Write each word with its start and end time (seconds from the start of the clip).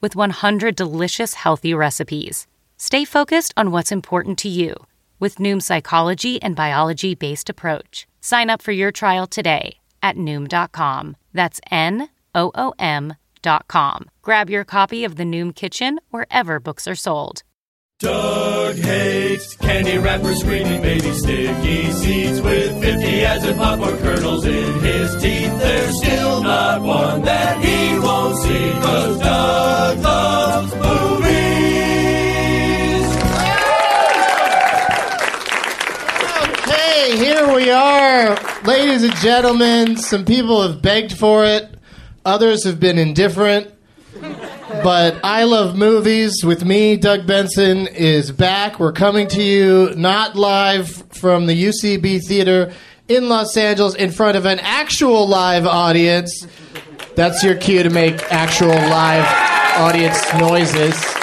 with 0.00 0.16
100 0.16 0.74
delicious 0.74 1.34
healthy 1.34 1.74
recipes. 1.74 2.46
Stay 2.76 3.04
focused 3.04 3.52
on 3.56 3.70
what's 3.70 3.92
important 3.92 4.38
to 4.38 4.48
you 4.48 4.74
with 5.20 5.36
Noom's 5.36 5.66
psychology 5.66 6.40
and 6.42 6.56
biology 6.56 7.14
based 7.14 7.50
approach. 7.50 8.06
Sign 8.20 8.50
up 8.50 8.62
for 8.62 8.72
your 8.72 8.90
trial 8.90 9.26
today 9.26 9.78
at 10.02 10.16
Noom.com. 10.16 11.16
That's 11.32 11.60
N 11.70 12.08
O 12.34 12.50
O 12.54 12.72
M.com. 12.78 14.10
Grab 14.22 14.50
your 14.50 14.64
copy 14.64 15.04
of 15.04 15.16
the 15.16 15.24
Noom 15.24 15.54
Kitchen 15.54 16.00
wherever 16.10 16.58
books 16.58 16.88
are 16.88 16.94
sold. 16.94 17.42
Doug 18.00 18.76
hates 18.76 19.54
candy 19.56 19.98
wrappers, 19.98 20.40
screaming 20.40 20.80
baby 20.80 21.12
sticky 21.12 21.92
seeds 21.92 22.40
with 22.40 22.80
50 22.80 23.24
as 23.26 23.44
in 23.44 23.58
popcorn 23.58 23.98
kernels 23.98 24.46
in 24.46 24.80
his 24.80 25.22
teeth. 25.22 25.58
There's 25.58 25.98
still 25.98 26.42
not 26.42 26.80
one 26.80 27.20
that 27.22 27.62
he 27.62 27.69
ladies 38.64 39.02
and 39.02 39.14
gentlemen. 39.16 39.96
Some 39.96 40.24
people 40.24 40.62
have 40.62 40.82
begged 40.82 41.16
for 41.16 41.44
it, 41.44 41.74
others 42.24 42.64
have 42.64 42.80
been 42.80 42.98
indifferent. 42.98 43.72
But 44.82 45.18
I 45.24 45.44
Love 45.44 45.76
Movies 45.76 46.44
with 46.44 46.64
me, 46.64 46.96
Doug 46.96 47.26
Benson, 47.26 47.86
is 47.88 48.30
back. 48.30 48.78
We're 48.78 48.92
coming 48.92 49.26
to 49.28 49.42
you 49.42 49.94
not 49.96 50.36
live 50.36 50.88
from 51.12 51.46
the 51.46 51.64
UCB 51.64 52.24
Theater 52.24 52.72
in 53.08 53.28
Los 53.28 53.56
Angeles 53.56 53.94
in 53.94 54.10
front 54.10 54.36
of 54.36 54.46
an 54.46 54.60
actual 54.60 55.26
live 55.28 55.66
audience. 55.66 56.46
That's 57.16 57.42
your 57.42 57.56
cue 57.56 57.82
to 57.82 57.90
make 57.90 58.22
actual 58.32 58.68
live 58.68 59.26
audience 59.76 60.32
noises. 60.34 61.19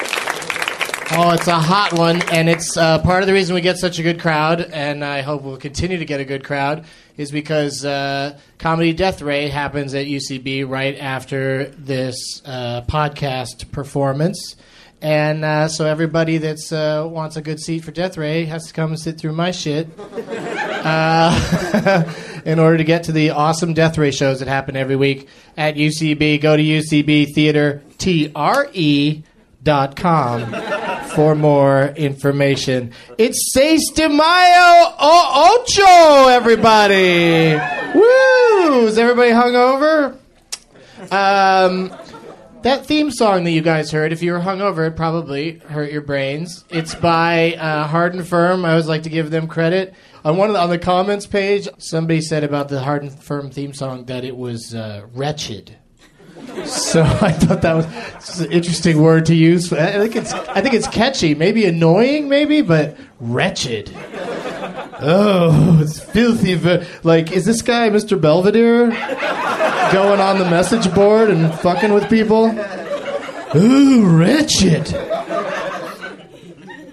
Oh, 1.09 1.31
it's 1.31 1.47
a 1.47 1.57
hot 1.57 1.97
one, 1.97 2.22
and 2.34 2.50
it's 2.50 2.75
uh, 2.75 3.00
part 3.00 3.23
of 3.23 3.28
the 3.28 3.34
reason 3.34 3.56
we 3.56 3.62
get 3.62 3.78
such 3.78 3.97
a 3.97 4.03
good 4.03 4.19
crowd, 4.19 4.59
and 4.59 5.06
I 5.06 5.22
hope 5.22 5.41
we'll 5.41 5.56
continue 5.56 5.97
to 5.97 6.06
get 6.06 6.19
a 6.19 6.25
good 6.25 6.44
crowd, 6.44 6.84
is 7.16 7.31
because 7.31 7.85
uh, 7.85 8.38
Comedy 8.57 8.91
Death 8.91 9.22
Ray 9.22 9.47
happens 9.47 9.96
at 9.96 10.06
UCB 10.06 10.69
right 10.69 11.00
after 11.00 11.69
this 11.69 12.41
uh, 12.44 12.81
podcast 12.90 13.72
performance. 13.72 14.57
And 15.01 15.46
uh, 15.46 15.69
so 15.69 15.85
everybody 15.85 16.40
that 16.40 16.73
uh, 16.73 17.07
wants 17.07 17.38
a 17.38 17.41
good 17.41 17.62
seat 17.62 17.85
for 17.85 17.91
Death 17.91 18.17
Ray 18.17 18.44
has 18.46 18.67
to 18.67 18.73
come 18.73 18.91
and 18.91 19.00
sit 19.00 19.17
through 19.17 19.34
my 19.34 19.51
shit 19.51 19.88
uh, 19.97 22.13
in 22.46 22.59
order 22.59 22.78
to 22.78 22.84
get 22.84 23.06
to 23.06 23.13
the 23.13 23.29
awesome 23.29 23.73
Death 23.73 23.97
Ray 23.97 24.12
shows 24.12 24.40
that 24.40 24.50
happen 24.50 24.75
every 24.75 24.97
week 24.97 25.29
at 25.56 25.75
UCB. 25.75 26.41
Go 26.41 26.57
to 26.57 26.63
UCB 26.63 27.34
Theater, 27.34 27.81
T 27.97 28.29
R 28.35 28.69
E 28.73 29.23
dot 29.63 29.96
com 29.96 30.53
for 31.17 31.34
more 31.34 31.85
information. 31.96 32.91
It's 33.17 33.52
Seis 33.52 33.90
de 33.90 34.08
Mayo 34.08 34.93
o 34.99 35.58
Ocho, 35.58 36.28
everybody. 36.28 37.55
Woo! 37.97 38.85
Is 38.85 38.99
everybody 38.99 39.31
hungover? 39.31 40.16
Um, 41.11 41.91
that 42.61 42.85
theme 42.85 43.09
song 43.09 43.46
that 43.46 43.49
you 43.49 43.64
guys 43.64 43.90
heard, 43.90 44.14
if 44.14 44.22
you 44.22 44.31
were 44.34 44.40
hungover, 44.40 44.87
it 44.87 44.96
probably 44.96 45.58
hurt 45.58 45.91
your 45.91 46.03
brains. 46.03 46.64
It's 46.69 46.93
by 46.93 47.55
uh, 47.55 47.87
Hard 47.87 48.16
'n 48.16 48.23
Phirm. 48.23 48.64
I 48.64 48.69
always 48.69 48.85
like 48.85 49.02
to 49.03 49.09
give 49.09 49.31
them 49.31 49.47
credit. 49.47 49.96
On 50.23 50.37
one 50.37 50.52
of 50.52 50.53
the, 50.53 50.59
on 50.59 50.69
the 50.69 50.78
comments 50.78 51.25
page, 51.25 51.67
somebody 51.79 52.22
said 52.22 52.43
about 52.43 52.69
the 52.69 52.81
Hard 52.81 53.02
'n 53.02 53.09
Phirm 53.09 53.49
theme 53.49 53.73
song 53.73 54.05
that 54.05 54.23
it 54.23 54.37
was 54.37 54.75
uh, 54.75 55.08
wretched. 55.16 55.78
So 56.66 57.01
I 57.22 57.31
thought 57.31 57.61
that 57.61 57.73
was 57.73 58.39
an 58.39 58.51
interesting 58.51 59.01
word 59.01 59.25
to 59.28 59.35
use. 59.35 59.72
I 59.72 59.93
think 59.93 60.16
it's 60.16 60.34
I 60.34 60.61
think 60.61 60.73
it's 60.73 60.87
catchy, 60.87 61.35
maybe 61.35 61.66
annoying, 61.66 62.29
maybe, 62.29 62.61
but 62.61 62.97
wretched. 63.19 63.91
Oh, 64.99 65.79
it's 65.81 65.99
filthy. 65.99 66.55
Like, 67.03 67.31
is 67.31 67.45
this 67.45 67.61
guy 67.61 67.89
Mr. 67.89 68.19
Belvedere 68.19 68.89
going 69.91 70.19
on 70.19 70.39
the 70.39 70.47
message 70.49 70.93
board 70.93 71.29
and 71.29 71.53
fucking 71.59 71.93
with 71.93 72.09
people? 72.09 72.47
Ooh, 73.55 74.05
wretched. 74.05 74.91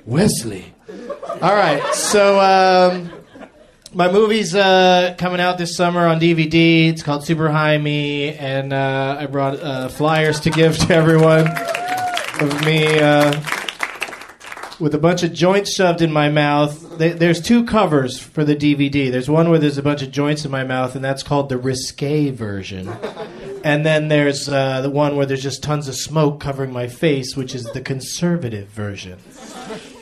Wesley. 0.07 0.75
All 1.41 1.55
right, 1.55 1.83
so 1.95 2.39
um, 2.41 3.11
my 3.95 4.11
movie's 4.11 4.55
uh, 4.55 5.15
coming 5.19 5.41
out 5.41 5.59
this 5.59 5.77
summer 5.77 6.07
on 6.07 6.21
DVD. 6.21 6.89
It's 6.91 7.03
called 7.03 7.25
Super 7.25 7.51
High 7.51 7.79
Me, 7.79 8.35
and 8.35 8.73
uh, 8.73 9.17
I 9.21 9.27
brought 9.27 9.61
uh, 9.61 9.89
flyers 9.89 10.41
to 10.41 10.51
give 10.51 10.77
to 10.79 10.95
everyone 10.95 11.47
of 12.41 12.65
me 12.65 12.99
uh, 12.99 13.31
with 14.81 14.95
a 14.95 14.99
bunch 14.99 15.23
of 15.23 15.33
joints 15.33 15.73
shoved 15.75 16.03
in 16.03 16.13
my 16.13 16.29
mouth. 16.29 16.99
Th- 16.99 17.17
There's 17.17 17.41
two 17.41 17.65
covers 17.65 18.19
for 18.19 18.45
the 18.45 18.57
DVD. 18.57 19.11
There's 19.13 19.31
one 19.31 19.49
where 19.51 19.59
there's 19.59 19.79
a 19.79 19.83
bunch 19.83 20.03
of 20.03 20.11
joints 20.11 20.45
in 20.45 20.51
my 20.51 20.65
mouth, 20.65 20.97
and 20.97 21.05
that's 21.05 21.23
called 21.23 21.49
the 21.49 21.59
risque 21.59 22.31
version. 22.31 22.89
And 23.65 23.87
then 23.87 24.09
there's 24.09 24.49
uh, 24.49 24.81
the 24.83 24.91
one 24.91 25.17
where 25.17 25.25
there's 25.25 25.43
just 25.43 25.63
tons 25.63 25.89
of 25.89 25.95
smoke 25.95 26.41
covering 26.41 26.73
my 26.73 26.87
face, 26.89 27.37
which 27.37 27.55
is 27.55 27.65
the 27.67 27.81
conservative 27.81 28.69
version. 28.69 29.19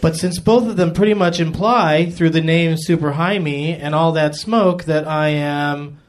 But 0.03 0.17
since 0.17 0.41
both 0.41 0.67
of 0.67 0.77
them 0.77 0.93
pretty 0.93 1.15
much 1.15 1.39
imply 1.39 2.11
through 2.11 2.31
the 2.31 2.41
name 2.41 2.77
Super 2.77 3.13
High 3.13 3.39
Me 3.39 3.73
and 3.73 3.95
all 3.95 4.11
that 4.13 4.35
smoke 4.35 4.83
that 4.85 5.07
I 5.07 5.29
am 5.29 6.01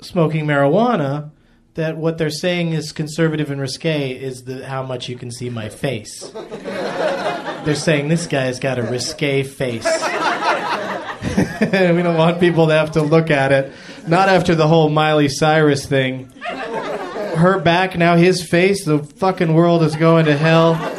smoking 0.00 0.46
marijuana, 0.46 1.30
that 1.74 1.98
what 1.98 2.16
they're 2.16 2.30
saying 2.30 2.72
is 2.72 2.90
conservative 2.90 3.50
and 3.50 3.60
risque 3.60 4.12
is 4.12 4.44
the 4.44 4.66
how 4.66 4.82
much 4.82 5.10
you 5.10 5.16
can 5.16 5.30
see 5.30 5.50
my 5.50 5.68
face. 5.68 6.30
they're 6.32 7.74
saying 7.74 8.08
this 8.08 8.26
guy's 8.26 8.58
got 8.58 8.78
a 8.78 8.82
risque 8.82 9.42
face. 9.42 9.84
we 11.60 12.02
don't 12.02 12.16
want 12.16 12.40
people 12.40 12.68
to 12.68 12.72
have 12.72 12.92
to 12.92 13.02
look 13.02 13.30
at 13.30 13.52
it. 13.52 13.74
Not 14.06 14.30
after 14.30 14.54
the 14.54 14.66
whole 14.66 14.88
Miley 14.88 15.28
Cyrus 15.28 15.84
thing. 15.84 16.32
Her 16.46 17.60
back, 17.60 17.98
now 17.98 18.16
his 18.16 18.42
face, 18.42 18.86
the 18.86 19.00
fucking 19.00 19.52
world 19.52 19.82
is 19.82 19.96
going 19.96 20.24
to 20.24 20.36
hell. 20.36 20.97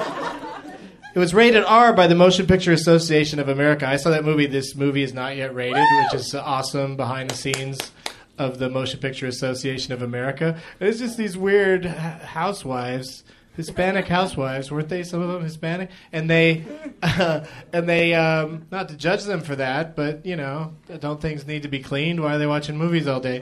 It 1.15 1.17
was 1.17 1.33
rated 1.33 1.63
R 1.63 1.91
by 1.93 2.05
the 2.05 2.13
Motion 2.13 2.45
Picture 2.45 2.71
Association 2.71 3.39
of 3.39 3.49
America. 3.49 3.87
I 3.87 3.95
saw 3.95 4.11
that 4.11 4.23
movie. 4.23 4.45
This 4.45 4.75
movie 4.75 5.01
is 5.01 5.11
not 5.11 5.35
yet 5.35 5.55
rated, 5.55 5.83
which 6.03 6.21
is 6.21 6.35
awesome 6.35 6.95
behind 6.97 7.31
the 7.31 7.35
scenes 7.35 7.91
of 8.37 8.59
the 8.59 8.69
Motion 8.69 8.99
Picture 8.99 9.25
Association 9.25 9.91
of 9.91 10.03
America. 10.03 10.59
It's 10.79 10.99
just 10.99 11.17
these 11.17 11.35
weird 11.35 11.85
housewives, 11.85 13.23
Hispanic 13.55 14.07
housewives, 14.17 14.71
weren't 14.71 14.89
they? 14.89 15.01
Some 15.01 15.21
of 15.21 15.29
them 15.29 15.43
Hispanic, 15.43 15.89
and 16.11 16.29
they, 16.29 16.63
and 17.01 17.89
they, 17.89 18.13
um, 18.13 18.67
not 18.69 18.89
to 18.89 18.95
judge 18.95 19.23
them 19.23 19.41
for 19.41 19.55
that, 19.55 19.95
but 19.95 20.23
you 20.27 20.35
know, 20.35 20.75
don't 20.99 21.19
things 21.19 21.47
need 21.47 21.63
to 21.63 21.69
be 21.69 21.79
cleaned? 21.79 22.21
Why 22.21 22.35
are 22.35 22.37
they 22.37 22.47
watching 22.47 22.77
movies 22.77 23.07
all 23.07 23.19
day? 23.19 23.39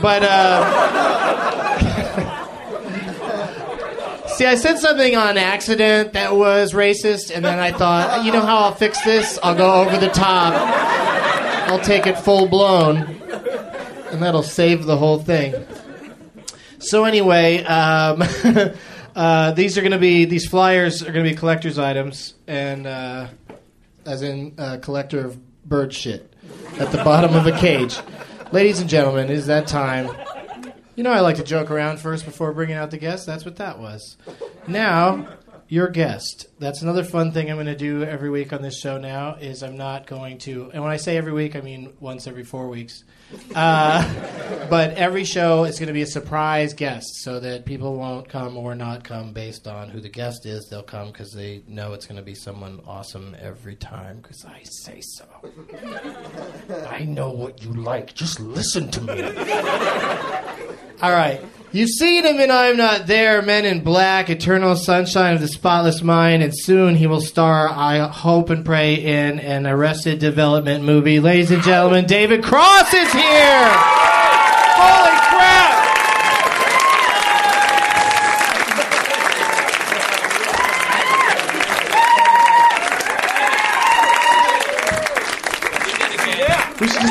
But. 0.00 0.22
Uh, 0.22 1.86
See, 4.40 4.46
I 4.46 4.54
said 4.54 4.78
something 4.78 5.16
on 5.16 5.36
accident 5.36 6.14
that 6.14 6.34
was 6.34 6.72
racist, 6.72 7.30
and 7.30 7.44
then 7.44 7.58
I 7.58 7.72
thought, 7.72 8.24
you 8.24 8.32
know 8.32 8.40
how 8.40 8.60
I'll 8.60 8.74
fix 8.74 8.98
this? 9.04 9.38
I'll 9.42 9.54
go 9.54 9.82
over 9.82 9.98
the 9.98 10.08
top. 10.08 10.54
I'll 11.68 11.78
take 11.78 12.06
it 12.06 12.16
full 12.18 12.48
blown, 12.48 12.96
and 14.10 14.22
that'll 14.22 14.42
save 14.42 14.86
the 14.86 14.96
whole 14.96 15.18
thing. 15.18 15.54
So 16.78 17.04
anyway, 17.04 17.62
um, 17.64 18.22
uh, 19.14 19.52
these 19.52 19.76
are 19.76 19.82
going 19.82 19.92
to 19.92 19.98
be 19.98 20.24
these 20.24 20.46
flyers 20.46 21.02
are 21.02 21.12
going 21.12 21.26
to 21.26 21.30
be 21.30 21.36
collector's 21.36 21.78
items, 21.78 22.32
and 22.46 22.86
uh, 22.86 23.26
as 24.06 24.22
in 24.22 24.54
uh, 24.56 24.78
collector 24.80 25.22
of 25.22 25.68
bird 25.68 25.92
shit 25.92 26.32
at 26.78 26.90
the 26.92 27.04
bottom 27.04 27.36
of 27.36 27.46
a 27.46 27.52
cage. 27.58 27.98
Ladies 28.52 28.80
and 28.80 28.88
gentlemen, 28.88 29.26
it 29.26 29.32
is 29.32 29.48
that 29.48 29.66
time. 29.66 30.08
You 31.00 31.04
know 31.04 31.12
I 31.12 31.20
like 31.20 31.36
to 31.36 31.42
joke 31.42 31.70
around 31.70 31.98
first 31.98 32.26
before 32.26 32.52
bringing 32.52 32.76
out 32.76 32.90
the 32.90 32.98
guest. 32.98 33.24
That's 33.24 33.46
what 33.46 33.56
that 33.56 33.78
was. 33.78 34.18
Now, 34.68 35.28
your 35.66 35.88
guest. 35.88 36.46
That's 36.58 36.82
another 36.82 37.04
fun 37.04 37.32
thing 37.32 37.48
I'm 37.48 37.56
going 37.56 37.64
to 37.68 37.74
do 37.74 38.04
every 38.04 38.28
week 38.28 38.52
on 38.52 38.60
this 38.60 38.78
show 38.78 38.98
now 38.98 39.36
is 39.36 39.62
I'm 39.62 39.78
not 39.78 40.06
going 40.06 40.36
to, 40.40 40.70
and 40.74 40.82
when 40.82 40.92
I 40.92 40.98
say 40.98 41.16
every 41.16 41.32
week, 41.32 41.56
I 41.56 41.62
mean 41.62 41.94
once 42.00 42.26
every 42.26 42.44
four 42.44 42.68
weeks. 42.68 43.02
Uh, 43.54 44.66
but 44.68 44.90
every 44.90 45.24
show 45.24 45.64
is 45.64 45.78
going 45.78 45.86
to 45.86 45.94
be 45.94 46.02
a 46.02 46.06
surprise 46.06 46.74
guest 46.74 47.06
so 47.22 47.40
that 47.40 47.64
people 47.64 47.94
won't 47.94 48.28
come 48.28 48.58
or 48.58 48.74
not 48.74 49.02
come 49.02 49.32
based 49.32 49.66
on 49.66 49.88
who 49.88 50.00
the 50.00 50.10
guest 50.10 50.44
is. 50.44 50.68
They'll 50.68 50.82
come 50.82 51.12
because 51.12 51.32
they 51.32 51.62
know 51.66 51.94
it's 51.94 52.04
going 52.04 52.18
to 52.18 52.22
be 52.22 52.34
someone 52.34 52.78
awesome 52.86 53.34
every 53.40 53.76
time 53.76 54.18
because 54.18 54.44
I 54.44 54.64
say 54.64 55.00
so. 55.00 55.24
I 56.88 57.04
know 57.04 57.30
what 57.30 57.62
you 57.62 57.72
like. 57.72 58.14
Just 58.14 58.40
listen 58.40 58.90
to 58.90 59.00
me. 59.00 59.22
All 61.02 61.10
right. 61.10 61.40
You've 61.72 61.90
seen 61.90 62.26
him 62.26 62.40
in 62.40 62.50
I'm 62.50 62.76
Not 62.76 63.06
There, 63.06 63.40
Men 63.42 63.64
in 63.64 63.84
Black, 63.84 64.28
Eternal 64.28 64.74
Sunshine 64.74 65.36
of 65.36 65.40
the 65.40 65.46
Spotless 65.46 66.02
Mind, 66.02 66.42
and 66.42 66.52
soon 66.52 66.96
he 66.96 67.06
will 67.06 67.20
star, 67.20 67.68
I 67.68 68.08
hope 68.08 68.50
and 68.50 68.64
pray, 68.64 68.94
in 68.94 69.38
an 69.38 69.68
Arrested 69.68 70.18
Development 70.18 70.84
movie. 70.84 71.20
Ladies 71.20 71.52
and 71.52 71.62
gentlemen, 71.62 72.06
David 72.06 72.42
Cross 72.42 72.92
is 72.92 73.12
here! 73.12 73.70
Holy 74.82 75.19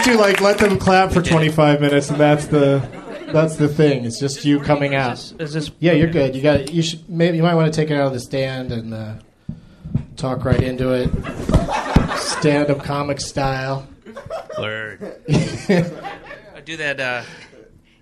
We 0.10 0.16
should 0.16 0.22
just 0.22 0.40
do 0.40 0.42
like 0.42 0.42
let 0.42 0.58
them 0.58 0.80
clap 0.80 1.12
for 1.12 1.22
25 1.22 1.82
minutes, 1.82 2.10
and 2.10 2.20
that's 2.20 2.48
the 2.48 2.80
that's 3.32 3.58
the 3.58 3.68
thing. 3.68 4.06
It's 4.06 4.20
just 4.20 4.44
you 4.44 4.60
coming 4.60 4.96
out. 4.96 5.20
Is 5.40 5.54
this? 5.54 5.72
Yeah, 5.80 5.94
you're 5.94 6.10
good. 6.10 6.36
You 6.36 6.42
got. 6.42 6.72
You 6.72 6.82
should. 6.82 7.08
Maybe 7.10 7.38
you 7.38 7.44
might 7.44 7.56
want 7.56 7.72
to 7.72 7.82
take 7.82 7.92
it 7.92 7.96
out 7.96 8.08
of 8.08 8.14
the 8.14 8.20
stand 8.20 8.72
and 8.72 8.94
uh, 8.94 9.14
talk 10.18 10.46
right 10.46 10.62
into 10.62 10.94
it, 10.94 11.10
stand-up 12.18 12.84
comic 12.84 13.20
style. 13.20 13.88
Word. 14.58 15.22
I 15.30 16.62
do 16.66 16.78
that. 16.78 17.00
Uh, 17.00 17.24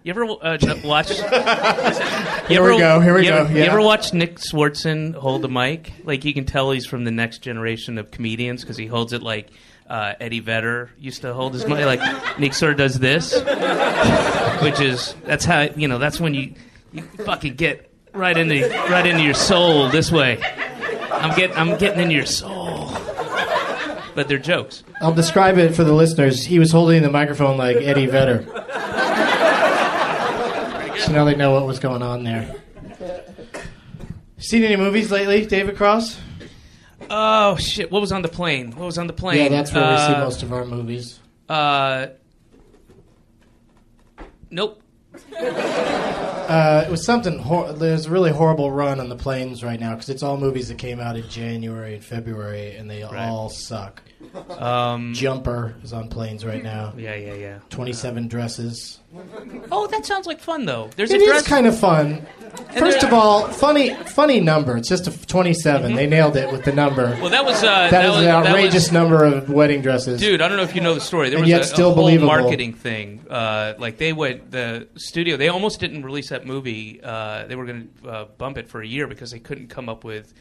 you 0.03 0.11
ever 0.11 0.23
uh, 0.23 0.57
watch? 0.85 1.09
Here 2.47 2.63
we 2.63 2.77
go, 2.77 3.01
here 3.01 3.13
we 3.13 3.25
you 3.25 3.29
go, 3.29 3.37
Ever, 3.39 3.51
yeah. 3.51 3.57
You 3.57 3.63
ever 3.63 3.81
watch 3.81 4.13
Nick 4.13 4.37
Swardson 4.37 5.13
hold 5.13 5.41
the 5.41 5.49
mic? 5.49 5.91
Like 6.05 6.23
you 6.23 6.33
can 6.33 6.45
tell 6.45 6.71
he's 6.71 6.85
from 6.85 7.03
the 7.03 7.11
next 7.11 7.39
generation 7.39 7.97
of 7.97 8.09
comedians 8.09 8.61
because 8.61 8.77
he 8.77 8.85
holds 8.85 9.11
it 9.11 9.21
like 9.21 9.49
uh, 9.89 10.13
Eddie 10.19 10.39
Vedder 10.39 10.91
used 10.99 11.21
to 11.21 11.33
hold 11.33 11.53
his 11.53 11.65
mic. 11.65 11.85
Like 11.85 12.39
Nick 12.39 12.61
of 12.61 12.77
does 12.77 12.99
this, 12.99 13.33
which 14.61 14.79
is 14.79 15.15
that's 15.25 15.45
how 15.45 15.61
you 15.75 15.87
know 15.87 15.97
that's 15.97 16.19
when 16.19 16.33
you 16.33 16.53
you 16.91 17.03
fucking 17.25 17.55
get 17.55 17.91
right 18.13 18.37
into 18.37 18.67
right 18.89 19.05
into 19.05 19.23
your 19.23 19.33
soul 19.33 19.89
this 19.89 20.11
way. 20.11 20.39
I'm 21.11 21.35
getting 21.35 21.55
I'm 21.55 21.77
getting 21.77 22.01
into 22.01 22.15
your 22.15 22.25
soul. 22.25 22.91
But 24.15 24.27
they're 24.27 24.39
jokes. 24.39 24.83
I'll 24.99 25.13
describe 25.13 25.59
it 25.59 25.75
for 25.75 25.83
the 25.83 25.93
listeners. 25.93 26.43
He 26.43 26.57
was 26.57 26.71
holding 26.71 27.03
the 27.03 27.11
microphone 27.11 27.55
like 27.55 27.77
Eddie 27.77 28.07
Vedder. 28.07 28.45
So 30.97 31.11
now 31.11 31.23
they 31.23 31.35
know 31.35 31.51
what 31.51 31.67
was 31.67 31.79
going 31.79 32.01
on 32.01 32.23
there. 32.23 32.55
Seen 34.39 34.63
any 34.63 34.75
movies 34.75 35.11
lately, 35.11 35.45
David 35.45 35.77
Cross? 35.77 36.19
Oh 37.09 37.55
shit! 37.57 37.91
What 37.91 38.01
was 38.01 38.11
on 38.11 38.21
the 38.21 38.27
plane? 38.27 38.71
What 38.71 38.85
was 38.85 38.97
on 38.97 39.07
the 39.07 39.13
plane? 39.13 39.43
Yeah, 39.43 39.49
that's 39.49 39.71
where 39.73 39.89
we 39.91 39.97
see 39.97 40.13
Uh, 40.13 40.23
most 40.23 40.43
of 40.43 40.51
our 40.53 40.65
movies. 40.65 41.19
Uh, 41.49 42.07
nope. 44.49 44.81
Uh, 46.47 46.85
it 46.87 46.89
was 46.89 47.05
something. 47.05 47.39
Hor- 47.39 47.73
there's 47.73 48.05
a 48.05 48.09
really 48.09 48.31
horrible 48.31 48.71
run 48.71 49.01
on 49.01 49.09
the 49.09 49.17
planes 49.17 49.65
right 49.65 49.77
now 49.81 49.95
because 49.95 50.07
it's 50.07 50.23
all 50.23 50.37
movies 50.37 50.69
that 50.69 50.77
came 50.77 50.97
out 51.01 51.17
in 51.17 51.27
January 51.27 51.95
and 51.95 52.01
February, 52.05 52.77
and 52.77 52.89
they 52.89 53.03
all 53.03 53.49
suck. 53.49 54.01
Um, 54.57 55.13
Jumper 55.13 55.75
is 55.83 55.93
on 55.93 56.09
planes 56.09 56.43
right 56.45 56.63
now. 56.63 56.93
yeah, 56.97 57.15
yeah, 57.15 57.33
yeah. 57.35 57.59
Twenty-seven 57.69 58.27
dresses. 58.27 58.99
Oh, 59.71 59.87
that 59.87 60.05
sounds 60.05 60.25
like 60.27 60.39
fun 60.39 60.65
though. 60.65 60.89
There's 60.95 61.11
It 61.11 61.21
a 61.21 61.23
is 61.25 61.43
kind 61.47 61.65
of 61.67 61.77
fun. 61.77 62.25
First 62.77 63.03
of 63.03 63.13
all, 63.13 63.47
funny, 63.47 63.93
funny 63.93 64.39
number. 64.39 64.75
It's 64.77 64.89
just 64.89 65.07
a 65.07 65.11
f- 65.11 65.27
27. 65.27 65.95
They 65.95 66.07
nailed 66.07 66.35
it 66.35 66.51
with 66.51 66.65
the 66.65 66.71
number. 66.73 67.17
well, 67.21 67.29
that 67.29 67.45
was 67.45 67.63
uh, 67.63 67.89
that 67.89 68.05
is 68.05 68.09
was, 68.11 68.19
an 68.19 68.25
that 68.25 68.45
outrageous 68.47 68.73
was- 68.85 68.91
number 68.91 69.23
of 69.23 69.49
wedding 69.49 69.81
dresses. 69.81 70.19
Dude, 70.19 70.41
I 70.41 70.47
don't 70.47 70.57
know 70.57 70.63
if 70.63 70.75
you 70.75 70.81
know 70.81 70.93
the 70.95 71.01
story. 71.01 71.29
There 71.29 71.37
And 71.37 71.43
was 71.43 71.49
yet 71.49 71.61
a, 71.61 71.65
still 71.65 71.91
a 71.91 71.93
whole 71.93 72.03
believable. 72.03 72.27
marketing 72.27 72.73
thing. 72.73 73.25
Uh, 73.29 73.75
like 73.77 73.97
they 73.97 74.13
went 74.13 74.51
the 74.51 74.87
studio. 74.95 75.37
They 75.37 75.49
almost 75.49 75.79
didn't 75.79 76.03
release 76.03 76.29
that 76.29 76.45
movie. 76.45 76.99
Uh, 77.03 77.45
they 77.47 77.55
were 77.55 77.65
going 77.65 77.89
to 78.03 78.09
uh, 78.09 78.25
bump 78.37 78.57
it 78.57 78.67
for 78.67 78.81
a 78.81 78.87
year 78.87 79.07
because 79.07 79.31
they 79.31 79.39
couldn't 79.39 79.67
come 79.67 79.89
up 79.89 80.03
with 80.03 80.33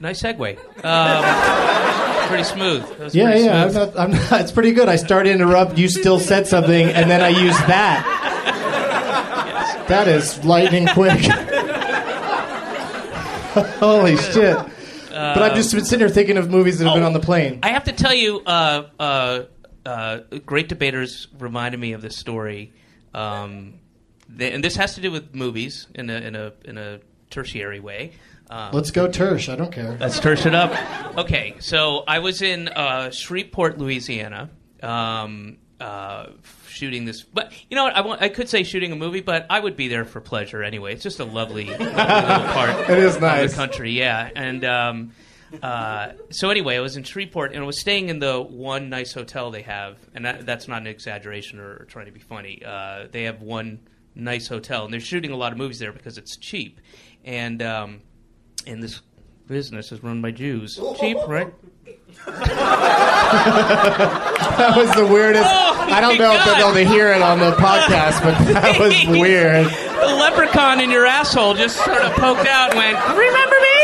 Nice 0.00 0.22
segue. 0.22 0.56
Um, 0.82 2.26
pretty 2.28 2.44
smooth. 2.44 2.88
That 2.88 2.98
was 3.00 3.14
Yeah, 3.14 3.26
pretty 3.30 3.44
yeah. 3.44 3.64
I'm 3.64 3.72
not, 3.74 3.98
I'm 3.98 4.10
not, 4.12 4.40
it's 4.40 4.50
pretty 4.52 4.72
good. 4.72 4.88
I 4.88 4.96
started 4.96 5.28
to 5.28 5.34
interrupt. 5.34 5.76
You 5.76 5.88
still 5.90 6.18
said 6.18 6.46
something, 6.46 6.88
and 6.88 7.10
then 7.10 7.20
I 7.20 7.28
used 7.28 7.58
that. 7.66 8.16
That 9.88 10.08
is 10.08 10.42
lightning 10.44 10.86
quick. 10.88 11.20
Holy 13.78 14.16
shit! 14.16 14.56
but 15.10 15.42
I've 15.42 15.54
just 15.54 15.74
been 15.74 15.84
sitting 15.84 16.06
here 16.06 16.08
thinking 16.08 16.36
of 16.38 16.48
movies 16.48 16.78
that 16.78 16.86
have 16.86 16.94
been 16.94 17.02
oh, 17.02 17.06
on 17.06 17.12
the 17.12 17.20
plane. 17.20 17.58
I 17.62 17.68
have 17.70 17.84
to 17.84 17.92
tell 17.92 18.14
you, 18.14 18.40
uh, 18.46 18.86
uh, 18.98 19.42
uh, 19.86 20.18
Great 20.46 20.68
Debaters 20.68 21.28
reminded 21.38 21.80
me 21.80 21.92
of 21.92 22.02
this 22.02 22.16
story, 22.16 22.72
um, 23.14 23.74
they, 24.28 24.52
and 24.52 24.62
this 24.62 24.76
has 24.76 24.94
to 24.94 25.00
do 25.00 25.10
with 25.10 25.34
movies 25.34 25.86
in 25.94 26.10
a 26.10 26.14
in 26.14 26.36
a 26.36 26.52
in 26.64 26.78
a 26.78 27.00
tertiary 27.30 27.80
way. 27.80 28.12
Um, 28.48 28.72
Let's 28.72 28.90
go 28.90 29.08
Tersh. 29.08 29.52
I 29.52 29.56
don't 29.56 29.72
care. 29.72 29.96
Let's 30.00 30.18
tersh 30.18 30.44
it 30.44 30.54
up. 30.54 31.16
Okay, 31.16 31.54
so 31.60 32.02
I 32.08 32.18
was 32.18 32.42
in 32.42 32.66
uh, 32.68 33.10
Shreveport, 33.10 33.78
Louisiana, 33.78 34.50
um, 34.82 35.58
uh, 35.78 36.26
shooting 36.66 37.04
this. 37.04 37.22
But 37.22 37.52
you 37.70 37.76
know 37.76 37.84
what? 37.84 37.94
I, 37.94 38.00
want, 38.00 38.22
I 38.22 38.28
could 38.28 38.48
say 38.48 38.64
shooting 38.64 38.90
a 38.90 38.96
movie, 38.96 39.20
but 39.20 39.46
I 39.48 39.60
would 39.60 39.76
be 39.76 39.86
there 39.86 40.04
for 40.04 40.20
pleasure 40.20 40.64
anyway. 40.64 40.94
It's 40.94 41.02
just 41.04 41.20
a 41.20 41.24
lovely, 41.24 41.66
lovely 41.66 41.86
little 41.86 41.94
part 41.94 42.90
It 42.90 42.98
is 42.98 43.14
of 43.16 43.22
nice. 43.22 43.50
the 43.52 43.56
country, 43.56 43.92
yeah. 43.92 44.30
And 44.34 44.64
um, 44.64 45.12
uh, 45.62 46.12
so 46.30 46.50
anyway, 46.50 46.76
I 46.76 46.80
was 46.80 46.96
in 46.96 47.02
Shreveport 47.02 47.52
and 47.52 47.62
I 47.62 47.66
was 47.66 47.80
staying 47.80 48.08
in 48.08 48.18
the 48.18 48.40
one 48.40 48.88
nice 48.88 49.12
hotel 49.12 49.50
they 49.50 49.62
have, 49.62 49.98
and 50.14 50.24
that, 50.24 50.46
that's 50.46 50.68
not 50.68 50.80
an 50.80 50.86
exaggeration 50.86 51.58
or, 51.58 51.78
or 51.80 51.84
trying 51.88 52.06
to 52.06 52.12
be 52.12 52.20
funny. 52.20 52.62
Uh, 52.64 53.06
they 53.10 53.24
have 53.24 53.42
one 53.42 53.80
nice 54.14 54.46
hotel, 54.48 54.84
and 54.84 54.92
they're 54.92 55.00
shooting 55.00 55.30
a 55.32 55.36
lot 55.36 55.52
of 55.52 55.58
movies 55.58 55.78
there 55.78 55.92
because 55.92 56.18
it's 56.18 56.36
cheap. 56.36 56.80
And 57.24 57.62
um, 57.62 58.00
and 58.66 58.82
this 58.82 59.00
business 59.46 59.92
is 59.92 60.02
run 60.02 60.22
by 60.22 60.30
Jews. 60.30 60.78
Cheap, 60.98 61.18
right? 61.26 61.52
That 64.56 64.74
was 64.76 64.92
the 64.94 65.06
weirdest. 65.06 65.48
Oh, 65.48 65.86
I 65.90 66.00
don't 66.00 66.18
know 66.18 66.34
if 66.34 66.44
they'll 66.44 66.54
be 66.56 66.60
able 66.60 66.74
to 66.74 66.84
hear 66.84 67.12
it 67.12 67.22
on 67.22 67.38
the 67.38 67.52
podcast, 67.52 68.22
but 68.22 68.38
that 68.52 68.78
was 68.78 68.94
weird. 69.20 69.66
The 69.66 70.16
leprechaun 70.16 70.80
in 70.80 70.90
your 70.90 71.06
asshole 71.06 71.54
just 71.54 71.76
sort 71.84 72.02
of 72.02 72.12
poked 72.12 72.46
out 72.46 72.70
and 72.70 72.78
went, 72.78 72.98
"Remember 73.16 73.56
me?" 73.60 73.79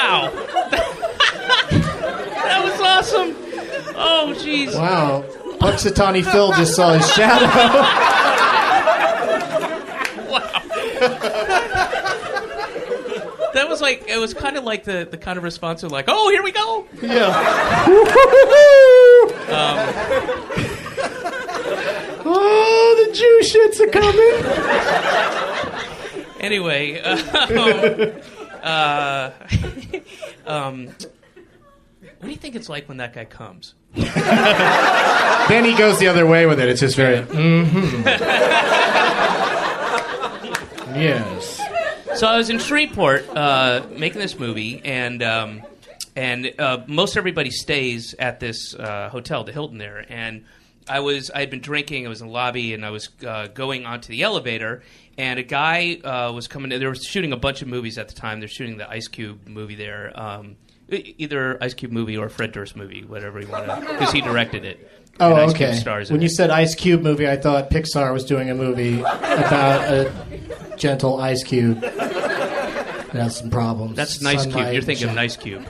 Wow, 0.00 0.30
that 2.40 2.60
was 2.64 2.80
awesome. 2.80 3.36
Oh, 3.94 4.34
jeez. 4.38 4.74
Wow. 4.74 5.24
Punxsutawney 5.58 6.24
Phil 6.24 6.52
just 6.52 6.74
saw 6.74 6.94
his 6.94 7.06
shadow. 7.12 7.44
wow. 10.30 10.40
That 13.52 13.68
was 13.68 13.82
like 13.82 14.08
it 14.08 14.16
was 14.18 14.32
kind 14.32 14.56
of 14.56 14.64
like 14.64 14.84
the, 14.84 15.06
the 15.08 15.18
kind 15.18 15.36
of 15.36 15.44
response 15.44 15.82
of 15.82 15.92
like, 15.92 16.06
"Oh, 16.08 16.30
here 16.30 16.42
we 16.42 16.52
go." 16.52 16.86
Yeah. 17.02 17.34
oh, 22.24 23.04
the 23.06 23.12
Jew 23.12 23.40
shits 23.44 23.78
are 23.80 23.90
coming. 23.90 24.32
Anyway, 26.40 26.98
um, 27.00 27.18
uh, 28.62 29.30
um, 30.50 30.86
what 30.86 32.22
do 32.22 32.30
you 32.30 32.36
think 32.36 32.54
it's 32.54 32.68
like 32.68 32.88
when 32.88 32.98
that 32.98 33.12
guy 33.12 33.24
comes? 33.24 33.74
Then 33.94 35.64
he 35.64 35.74
goes 35.74 35.98
the 35.98 36.08
other 36.08 36.26
way 36.26 36.46
with 36.46 36.60
it. 36.60 36.68
It's 36.68 36.80
just 36.80 36.96
very. 36.96 37.18
Mm-hmm. 37.22 38.06
yes. 40.98 41.60
So 42.14 42.26
I 42.26 42.36
was 42.36 42.50
in 42.50 42.58
Shreveport 42.58 43.28
uh, 43.30 43.86
making 43.96 44.20
this 44.20 44.38
movie, 44.38 44.80
and 44.84 45.22
um, 45.22 45.62
and 46.14 46.52
uh, 46.58 46.82
most 46.86 47.16
everybody 47.16 47.50
stays 47.50 48.14
at 48.18 48.40
this 48.40 48.74
uh, 48.74 49.08
hotel, 49.08 49.44
the 49.44 49.52
Hilton 49.52 49.78
there. 49.78 50.04
And 50.08 50.44
I 50.88 51.00
was 51.00 51.30
I 51.30 51.40
had 51.40 51.50
been 51.50 51.60
drinking. 51.60 52.06
I 52.06 52.08
was 52.08 52.20
in 52.20 52.26
the 52.26 52.32
lobby, 52.32 52.74
and 52.74 52.84
I 52.84 52.90
was 52.90 53.08
uh, 53.26 53.48
going 53.48 53.86
onto 53.86 54.08
the 54.08 54.22
elevator, 54.22 54.82
and 55.20 55.38
a 55.38 55.42
guy 55.42 55.96
uh, 56.02 56.32
was 56.32 56.48
coming. 56.48 56.70
They 56.70 56.86
were 56.86 56.94
shooting 56.94 57.32
a 57.32 57.36
bunch 57.36 57.60
of 57.60 57.68
movies 57.68 57.98
at 57.98 58.08
the 58.08 58.14
time. 58.14 58.40
They're 58.40 58.48
shooting 58.48 58.78
the 58.78 58.88
Ice 58.88 59.06
Cube 59.06 59.46
movie 59.46 59.74
there. 59.74 60.12
Um, 60.18 60.56
Either 60.92 61.62
Ice 61.62 61.74
Cube 61.74 61.92
movie 61.92 62.16
or 62.16 62.28
Fred 62.28 62.50
Durst 62.50 62.74
movie, 62.74 63.04
whatever 63.04 63.40
you 63.40 63.46
want 63.46 63.66
to, 63.66 63.80
because 63.92 64.10
he 64.10 64.20
directed 64.22 64.64
it. 64.64 64.90
Oh, 65.20 65.34
Ice 65.36 65.52
Cube 65.52 65.68
okay. 65.68 65.78
Stars 65.78 66.10
in 66.10 66.14
When 66.14 66.20
it. 66.20 66.24
you 66.24 66.28
said 66.30 66.50
Ice 66.50 66.74
Cube 66.74 67.02
movie, 67.02 67.28
I 67.28 67.36
thought 67.36 67.70
Pixar 67.70 68.12
was 68.12 68.24
doing 68.24 68.50
a 68.50 68.54
movie 68.56 68.98
about 69.00 69.82
a 69.92 70.12
gentle 70.76 71.20
Ice 71.20 71.44
Cube. 71.44 71.84
It 71.84 73.16
has 73.16 73.36
some 73.36 73.50
problems. 73.50 73.94
That's 73.94 74.20
Nice 74.20 74.46
Cube. 74.46 74.72
You're 74.72 74.82
thinking 74.82 75.10
of 75.10 75.14
Nice 75.14 75.36
Cube. 75.36 75.64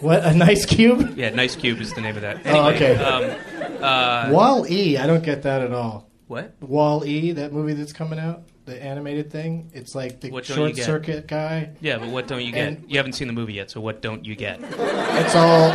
What? 0.00 0.24
A 0.24 0.32
nice 0.34 0.64
cube? 0.66 1.16
Yeah, 1.16 1.30
Nice 1.30 1.54
Cube 1.54 1.80
is 1.80 1.92
the 1.92 2.00
name 2.00 2.16
of 2.16 2.22
that. 2.22 2.40
Oh, 2.46 2.68
okay. 2.70 2.96
Um, 2.96 4.32
Wall 4.32 4.66
E. 4.68 4.96
I 4.96 5.06
don't 5.06 5.22
get 5.22 5.42
that 5.42 5.60
at 5.62 5.72
all. 5.72 6.07
What? 6.28 6.54
Wall 6.62 7.04
E, 7.04 7.32
that 7.32 7.52
movie 7.52 7.72
that's 7.74 7.92
coming 7.92 8.18
out, 8.18 8.42
the 8.66 8.80
animated 8.82 9.30
thing. 9.32 9.70
It's 9.74 9.94
like 9.94 10.20
the 10.20 10.30
What 10.30 10.44
don't 10.46 10.56
you 10.58 10.64
short 10.66 10.76
get? 10.76 10.84
circuit 10.84 11.26
guy. 11.26 11.70
Yeah, 11.80 11.98
but 11.98 12.08
what 12.10 12.26
don't 12.28 12.42
you 12.42 12.52
get? 12.52 12.68
And- 12.68 12.84
you 12.90 12.98
haven't 12.98 13.14
seen 13.14 13.26
the 13.26 13.32
movie 13.34 13.54
yet, 13.54 13.70
so 13.70 13.80
what 13.80 14.00
don't 14.02 14.24
you 14.24 14.36
get? 14.36 14.60
It's 14.62 15.34
all, 15.34 15.72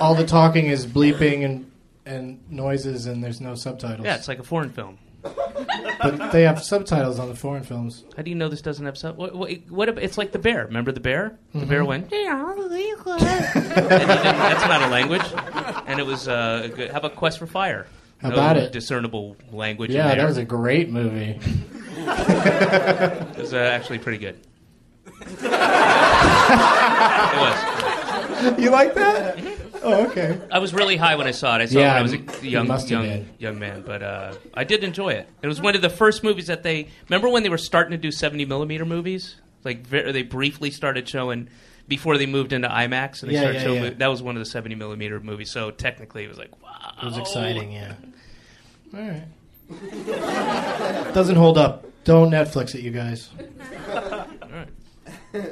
all 0.00 0.14
the 0.14 0.26
talking 0.26 0.66
is 0.66 0.86
bleeping 0.86 1.44
and 1.44 1.70
and 2.04 2.38
noises, 2.50 3.06
and 3.06 3.22
there's 3.24 3.40
no 3.40 3.54
subtitles. 3.56 4.04
Yeah, 4.04 4.14
it's 4.14 4.28
like 4.28 4.38
a 4.38 4.44
foreign 4.44 4.70
film. 4.70 4.96
but 5.22 6.30
they 6.30 6.42
have 6.42 6.62
subtitles 6.62 7.18
on 7.18 7.28
the 7.28 7.34
foreign 7.34 7.64
films. 7.64 8.04
How 8.16 8.22
do 8.22 8.30
you 8.30 8.36
know 8.36 8.48
this 8.48 8.62
doesn't 8.62 8.86
have 8.86 8.96
sub? 8.96 9.16
What, 9.16 9.34
what, 9.34 9.50
what 9.68 9.88
ab- 9.88 9.98
it's 9.98 10.16
like 10.16 10.30
the 10.30 10.38
bear. 10.38 10.66
Remember 10.66 10.92
the 10.92 11.00
bear? 11.00 11.36
The 11.52 11.58
Mm-hmm. 11.60 11.68
bear 11.68 11.84
went. 11.84 12.12
and 12.12 12.22
he 12.22 12.88
didn't, 12.88 13.04
that's 13.04 14.68
not 14.68 14.82
a 14.82 14.88
language. 14.88 15.22
And 15.88 15.98
it 15.98 16.06
was 16.06 16.28
uh, 16.28 16.68
good. 16.76 16.90
How 16.92 16.98
about 16.98 17.16
Quest 17.16 17.38
for 17.40 17.46
Fire? 17.48 17.86
How 18.18 18.28
no 18.30 18.34
about 18.34 18.56
it? 18.56 18.72
Discernible 18.72 19.36
language. 19.52 19.90
in 19.90 19.96
Yeah, 19.96 20.08
there. 20.08 20.16
that 20.16 20.26
was 20.26 20.38
a 20.38 20.44
great 20.44 20.90
movie. 20.90 21.38
It 21.98 23.38
was 23.38 23.52
uh, 23.52 23.56
actually 23.58 23.98
pretty 23.98 24.18
good. 24.18 24.38
it 25.16 25.42
was. 27.40 28.58
You 28.58 28.70
like 28.70 28.94
that? 28.94 29.38
Oh, 29.82 30.06
okay. 30.06 30.38
I 30.50 30.58
was 30.58 30.72
really 30.74 30.96
high 30.96 31.16
when 31.16 31.26
I 31.26 31.30
saw 31.32 31.56
it. 31.56 31.62
I 31.62 31.66
saw 31.66 31.78
Yeah, 31.78 31.90
it 31.92 31.94
when 31.94 31.98
I 31.98 32.02
was 32.02 32.12
a 32.42 32.46
young, 32.48 32.66
young, 32.88 33.26
young 33.38 33.58
man, 33.58 33.82
but 33.86 34.02
uh, 34.02 34.34
I 34.54 34.64
did 34.64 34.82
enjoy 34.84 35.10
it. 35.10 35.28
It 35.42 35.46
was 35.46 35.60
one 35.60 35.74
of 35.76 35.82
the 35.82 35.90
first 35.90 36.22
movies 36.24 36.46
that 36.48 36.62
they 36.62 36.88
remember 37.08 37.28
when 37.28 37.42
they 37.42 37.48
were 37.48 37.58
starting 37.58 37.92
to 37.92 37.96
do 37.98 38.10
seventy 38.10 38.44
millimeter 38.44 38.84
movies. 38.84 39.36
Like 39.64 39.86
ve- 39.86 40.12
they 40.12 40.22
briefly 40.22 40.70
started 40.70 41.08
showing 41.08 41.48
before 41.88 42.18
they 42.18 42.26
moved 42.26 42.52
into 42.52 42.68
IMAX, 42.68 43.22
and 43.22 43.30
they 43.30 43.34
Yeah, 43.34 43.40
started 43.42 43.58
yeah, 43.58 43.64
showing. 43.64 43.84
yeah. 43.84 43.90
That 43.98 44.08
was 44.08 44.22
one 44.22 44.36
of 44.36 44.40
the 44.40 44.46
seventy 44.50 44.74
millimeter 44.74 45.20
movies. 45.20 45.50
So 45.50 45.70
technically, 45.70 46.24
it 46.24 46.28
was 46.28 46.38
like 46.38 46.50
wow, 46.62 46.94
It 47.00 47.04
was 47.04 47.16
exciting, 47.18 47.72
yeah. 47.72 47.94
All 48.94 49.00
right. 49.00 49.22
Doesn't 51.14 51.36
hold 51.36 51.58
up. 51.58 51.84
Don't 52.04 52.30
Netflix 52.30 52.74
it, 52.74 52.82
you 52.82 52.90
guys. 52.92 53.30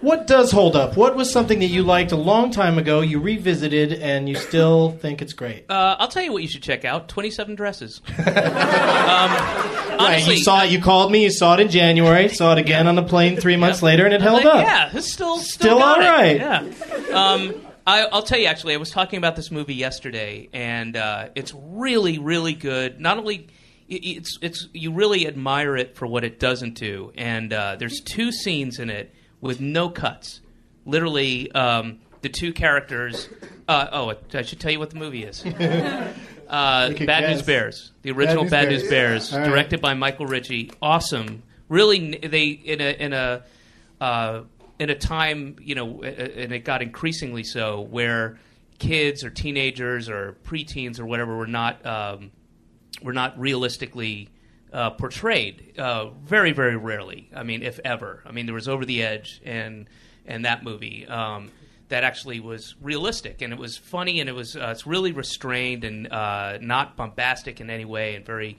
What 0.00 0.26
does 0.26 0.50
hold 0.52 0.76
up? 0.76 0.96
What 0.96 1.16
was 1.16 1.30
something 1.30 1.58
that 1.60 1.66
you 1.66 1.82
liked 1.82 2.12
a 2.12 2.16
long 2.16 2.50
time 2.50 2.78
ago, 2.78 3.00
you 3.00 3.18
revisited, 3.20 3.92
and 3.94 4.28
you 4.28 4.34
still 4.36 4.90
think 5.00 5.22
it's 5.22 5.32
great? 5.32 5.64
Uh, 5.70 5.96
I'll 5.98 6.08
tell 6.08 6.22
you 6.22 6.32
what 6.32 6.42
you 6.42 6.48
should 6.48 6.62
check 6.62 6.84
out: 6.84 7.08
Twenty 7.08 7.30
Seven 7.30 7.54
Dresses. 7.54 8.00
um, 8.18 8.24
Right, 9.98 10.26
you 10.26 10.36
saw 10.36 10.62
it. 10.64 10.70
You 10.70 10.80
called 10.82 11.10
me. 11.10 11.22
You 11.24 11.30
saw 11.30 11.54
it 11.54 11.60
in 11.60 11.68
January. 11.70 12.28
Saw 12.28 12.52
it 12.52 12.58
again 12.58 12.86
on 12.86 12.94
the 12.96 13.02
plane 13.02 13.36
three 13.38 13.56
months 13.56 13.82
later, 13.82 14.04
and 14.04 14.12
it 14.12 14.20
held 14.20 14.44
Like, 14.44 14.54
up. 14.54 14.66
Yeah, 14.66 14.90
it's 14.92 15.10
still 15.12 15.38
Still 15.38 15.78
still, 15.78 15.82
all 15.82 16.00
it. 16.00 16.04
right. 16.04 16.36
Yeah. 16.36 16.58
Um, 17.14 17.54
I, 17.86 18.02
I'll 18.12 18.22
tell 18.22 18.38
you. 18.38 18.46
Actually, 18.46 18.74
I 18.74 18.76
was 18.76 18.90
talking 18.90 19.16
about 19.18 19.36
this 19.36 19.50
movie 19.50 19.74
yesterday, 19.74 20.48
and 20.52 20.96
uh, 20.96 21.28
it's 21.34 21.54
really, 21.54 22.18
really 22.18 22.52
good. 22.52 23.00
Not 23.00 23.16
only 23.18 23.46
it's 23.88 24.38
it's 24.42 24.68
you 24.74 24.92
really 24.92 25.26
admire 25.26 25.76
it 25.76 25.96
for 25.96 26.06
what 26.06 26.24
it 26.24 26.38
doesn't 26.38 26.74
do, 26.74 27.12
and 27.16 27.52
uh, 27.52 27.76
there's 27.78 28.00
two 28.00 28.32
scenes 28.32 28.78
in 28.78 28.90
it 28.90 29.14
with 29.40 29.60
no 29.60 29.88
cuts. 29.88 30.40
Literally, 30.84 31.50
um, 31.52 31.98
the 32.22 32.28
two 32.28 32.52
characters. 32.52 33.28
Uh, 33.68 33.88
oh, 33.92 34.14
I 34.34 34.42
should 34.42 34.60
tell 34.60 34.70
you 34.70 34.78
what 34.78 34.90
the 34.90 34.96
movie 34.96 35.24
is. 35.24 35.44
Uh, 36.48 36.92
Bad 36.92 37.28
News. 37.28 37.42
Bears, 37.42 37.92
the 38.02 38.12
original 38.12 38.44
News 38.44 38.52
Bad 38.52 38.68
Bears. 38.68 38.82
News 38.82 38.90
Bears, 38.90 39.32
right. 39.32 39.48
directed 39.48 39.80
by 39.80 39.94
Michael 39.94 40.26
Ritchie. 40.26 40.70
Awesome, 40.80 41.42
really. 41.68 42.18
They 42.18 42.46
in 42.50 42.80
a 42.80 42.92
in 42.92 43.12
a 43.12 43.42
uh, 44.00 44.42
in 44.78 44.88
a 44.88 44.94
time 44.94 45.56
you 45.60 45.74
know, 45.74 46.02
and 46.02 46.52
it 46.52 46.60
got 46.60 46.82
increasingly 46.82 47.42
so 47.42 47.80
where 47.80 48.38
kids 48.78 49.24
or 49.24 49.30
teenagers 49.30 50.08
or 50.08 50.36
preteens 50.44 51.00
or 51.00 51.06
whatever 51.06 51.36
were 51.36 51.48
not 51.48 51.84
um, 51.84 52.30
were 53.02 53.12
not 53.12 53.38
realistically 53.38 54.28
uh, 54.72 54.90
portrayed. 54.90 55.78
Uh, 55.78 56.10
very 56.24 56.52
very 56.52 56.76
rarely. 56.76 57.30
I 57.34 57.42
mean, 57.42 57.62
if 57.62 57.80
ever. 57.84 58.22
I 58.26 58.32
mean, 58.32 58.46
there 58.46 58.54
was 58.54 58.68
Over 58.68 58.84
the 58.84 59.02
Edge 59.02 59.40
and 59.44 59.88
and 60.26 60.44
that 60.44 60.62
movie. 60.64 61.06
Um, 61.06 61.50
that 61.88 62.04
actually 62.04 62.40
was 62.40 62.74
realistic 62.80 63.42
and 63.42 63.52
it 63.52 63.58
was 63.58 63.76
funny 63.76 64.20
and 64.20 64.28
it 64.28 64.34
was 64.34 64.56
uh, 64.56 64.68
it's 64.70 64.86
really 64.86 65.12
restrained 65.12 65.84
and 65.84 66.10
uh, 66.12 66.58
not 66.60 66.96
bombastic 66.96 67.60
in 67.60 67.70
any 67.70 67.84
way 67.84 68.14
and 68.14 68.26
very 68.26 68.56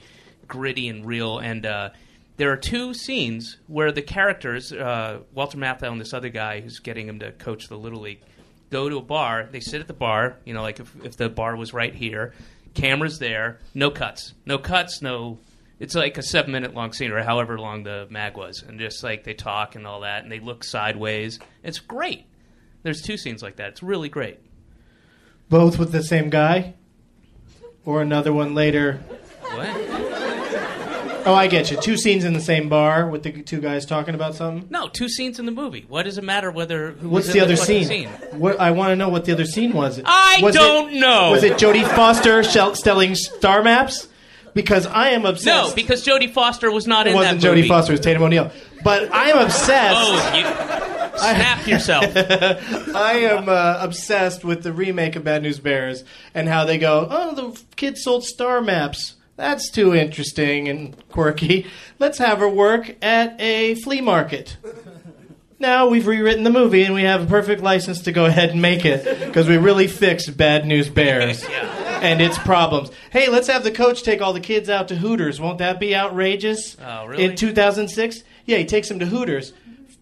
gritty 0.47 0.87
and 0.87 1.05
real 1.05 1.39
and 1.39 1.65
uh, 1.65 1.89
there 2.37 2.51
are 2.51 2.57
two 2.57 2.93
scenes 2.93 3.57
where 3.67 3.91
the 3.91 4.01
characters 4.01 4.71
uh, 4.71 5.19
Walter 5.33 5.57
Matthau 5.57 5.91
and 5.91 5.99
this 5.99 6.13
other 6.13 6.29
guy 6.29 6.61
who's 6.61 6.79
getting 6.79 7.07
him 7.07 7.19
to 7.19 7.31
coach 7.33 7.67
the 7.67 7.77
little 7.77 7.99
league 7.99 8.21
go 8.69 8.87
to 8.87 8.97
a 8.97 9.01
bar 9.01 9.49
they 9.51 9.59
sit 9.59 9.81
at 9.81 9.87
the 9.87 9.93
bar 9.93 10.37
you 10.45 10.53
know 10.53 10.61
like 10.61 10.79
if, 10.79 10.95
if 11.03 11.17
the 11.17 11.27
bar 11.27 11.55
was 11.55 11.73
right 11.73 11.93
here 11.93 12.33
cameras 12.75 13.19
there 13.19 13.59
no 13.73 13.89
cuts 13.89 14.33
no 14.45 14.57
cuts 14.57 15.01
no 15.01 15.37
it's 15.79 15.95
like 15.95 16.17
a 16.17 16.23
seven 16.23 16.51
minute 16.51 16.73
long 16.73 16.91
scene 16.93 17.11
or 17.11 17.21
however 17.23 17.59
long 17.59 17.83
the 17.83 18.07
mag 18.09 18.35
was 18.37 18.63
and 18.67 18.79
just 18.79 19.03
like 19.03 19.23
they 19.23 19.33
talk 19.33 19.75
and 19.75 19.85
all 19.85 20.01
that 20.01 20.23
and 20.23 20.31
they 20.31 20.39
look 20.39 20.63
sideways 20.63 21.39
it's 21.63 21.79
great 21.79 22.25
there's 22.83 23.01
two 23.01 23.17
scenes 23.17 23.41
like 23.43 23.57
that 23.57 23.69
it's 23.69 23.83
really 23.83 24.09
great 24.09 24.39
Both 25.49 25.77
with 25.79 25.91
the 25.91 26.03
same 26.03 26.29
guy? 26.29 26.73
Or 27.85 28.01
another 28.01 28.33
one 28.33 28.53
later? 28.53 28.95
what 29.53 29.69
Oh, 31.25 31.33
I 31.33 31.47
get 31.47 31.71
you. 31.71 31.77
Two 31.81 31.97
scenes 31.97 32.23
in 32.23 32.31
the 32.31 32.39
same 32.39 32.69
bar 32.69 33.09
with 33.09 33.23
the 33.23 33.43
two 33.43 33.59
guys 33.59 33.85
talking 33.85 34.15
about 34.15 34.33
something? 34.35 34.65
no 34.69 34.87
two 34.87 35.09
scenes 35.09 35.39
in 35.39 35.45
the 35.45 35.51
movie 35.51 35.85
what 35.89 36.03
does 36.03 36.17
it 36.17 36.23
matter 36.23 36.49
whether 36.51 36.91
What's 37.01 37.31
the 37.33 37.41
other 37.41 37.57
fucking 37.57 37.85
scene? 37.85 38.09
What 38.31 38.59
I 38.61 38.71
want 38.71 38.91
to 38.91 38.95
know 38.95 39.09
what 39.09 39.25
the 39.25 39.33
other 39.33 39.45
scene 39.45 39.73
was. 39.73 39.99
I 40.05 40.39
Was 40.41 40.55
don't 40.55 40.93
know. 40.99 41.31
Was 41.31 41.43
it 41.43 41.53
Jodie 41.57 41.85
Foster 41.95 42.43
shell- 42.43 42.75
selling 42.75 43.13
star 43.15 43.61
maps? 43.61 44.07
Because 44.53 44.85
I 44.85 45.09
am 45.09 45.25
obsessed. 45.25 45.69
no 45.69 45.75
because 45.75 46.05
jodie 46.05 46.31
foster 46.31 46.71
was 46.71 46.87
not 46.87 47.07
it 47.07 47.11
in 47.11 47.15
that 47.15 47.35
wasn't 47.35 47.41
Jodie 47.41 47.57
movie 47.57 47.67
Foster. 47.67 47.91
It 47.93 47.95
was 47.95 47.99
Tatum 48.01 48.23
O'Neal. 48.23 48.51
But 48.83 49.13
I 49.13 49.29
am 49.29 49.37
obsessed. 49.45 49.97
oh 49.99 50.35
you 50.35 51.17
snap 51.17 51.67
yourself 51.67 52.05
I 52.95 53.13
am 53.23 53.49
uh, 53.49 53.79
obsessed 53.81 54.43
with 54.43 54.63
the 54.63 54.71
remake 54.73 55.15
of 55.15 55.23
Bad 55.23 55.41
News 55.43 55.59
Bears 55.59 56.03
and 56.33 56.47
how 56.47 56.65
they 56.65 56.77
go, 56.77 57.07
oh, 57.09 57.35
the 57.35 57.61
kid 57.75 57.97
sold 57.97 58.23
star 58.23 58.61
maps. 58.61 59.15
That's 59.35 59.69
too 59.69 59.93
interesting 59.93 60.67
and 60.67 60.95
quirky. 61.09 61.67
Let's 61.99 62.17
have 62.17 62.39
her 62.39 62.49
work 62.49 62.95
at 63.03 63.39
a 63.39 63.75
flea 63.75 64.01
market. 64.01 64.57
Now 65.59 65.87
we've 65.89 66.05
rewritten 66.07 66.43
the 66.43 66.49
movie 66.51 66.83
and 66.83 66.93
we 66.93 67.03
have 67.03 67.23
a 67.23 67.25
perfect 67.25 67.61
license 67.61 68.01
to 68.03 68.11
go 68.11 68.25
ahead 68.25 68.49
and 68.51 68.61
make 68.61 68.85
it 68.85 69.03
because 69.25 69.47
we 69.47 69.57
really 69.57 69.87
fixed 69.87 70.35
Bad 70.37 70.65
News 70.67 70.89
Bears 70.89 71.43
and 72.03 72.21
its 72.21 72.37
problems. 72.39 72.89
Hey, 73.11 73.29
let's 73.29 73.47
have 73.47 73.63
the 73.63 73.71
coach 73.71 74.03
take 74.03 74.21
all 74.21 74.33
the 74.33 74.39
kids 74.39 74.69
out 74.69 74.87
to 74.89 74.95
Hooters. 74.95 75.39
Won't 75.41 75.57
that 75.59 75.79
be 75.79 75.95
outrageous? 75.95 76.77
Oh, 76.83 77.05
really? 77.05 77.23
In 77.25 77.35
2006? 77.35 78.23
Yeah, 78.45 78.57
he 78.57 78.65
takes 78.65 78.87
them 78.89 78.99
to 78.99 79.05
Hooters. 79.05 79.53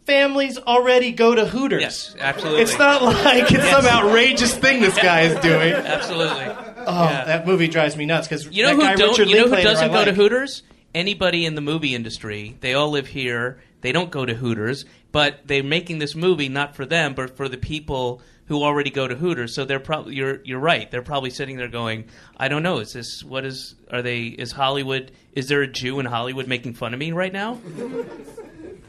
Families 0.05 0.57
already 0.59 1.11
go 1.11 1.33
to 1.33 1.45
Hooters. 1.47 1.81
yes 1.81 2.15
absolutely 2.19 2.61
It's 2.61 2.77
not 2.77 3.01
like 3.01 3.51
it's 3.51 3.67
some 3.67 3.85
outrageous 3.85 4.55
thing 4.55 4.79
this 4.81 4.95
guy 4.95 5.21
is 5.21 5.39
doing. 5.41 5.73
absolutely 5.73 6.45
Oh, 6.87 7.07
that 7.25 7.47
movie 7.47 7.67
drives 7.67 7.97
me 7.97 8.05
nuts 8.05 8.27
because 8.27 8.45
You 8.55 8.63
know 8.63 8.75
who 8.75 8.81
don't? 8.95 9.09
Richard 9.09 9.29
You 9.29 9.35
know 9.37 9.47
who 9.55 9.63
doesn't 9.63 9.91
go 9.91 10.05
to. 10.05 10.13
Hooters? 10.13 10.61
Anybody 10.93 11.45
in 11.45 11.55
the 11.55 11.61
movie 11.61 11.95
industry. 11.95 12.55
They 12.61 12.75
all 12.75 12.91
live 12.91 13.07
here. 13.07 13.59
They 13.81 13.91
don't 13.91 14.11
go 14.11 14.25
to 14.25 14.35
Hooters, 14.35 14.85
but 15.11 15.39
they're 15.45 15.63
making 15.63 15.97
this 15.97 16.13
movie 16.15 16.49
not 16.49 16.75
for 16.75 16.85
them, 16.85 17.15
but 17.15 17.35
for 17.35 17.49
the 17.49 17.57
people 17.57 18.21
who 18.47 18.63
already 18.63 18.89
go 18.89 19.07
to 19.07 19.15
Hooters. 19.15 19.55
So 19.55 19.65
they're 19.65 19.79
probably 19.79 20.15
you're 20.15 20.41
you're 20.43 20.59
right. 20.59 20.89
They're 20.89 21.01
probably 21.01 21.29
sitting 21.29 21.57
there 21.57 21.67
going, 21.67 22.05
I 22.37 22.47
don't 22.47 22.63
know. 22.63 22.79
Is 22.79 22.93
this 22.93 23.23
what 23.23 23.45
is? 23.45 23.75
Are 23.91 24.01
they? 24.01 24.23
Is 24.25 24.51
Hollywood? 24.51 25.11
Is 25.33 25.47
there 25.47 25.61
a 25.61 25.67
Jew 25.67 25.99
in 25.99 26.05
Hollywood 26.05 26.47
making 26.47 26.73
fun 26.75 26.93
of 26.93 26.99
me 26.99 27.11
right 27.11 27.33
now? 27.33 27.59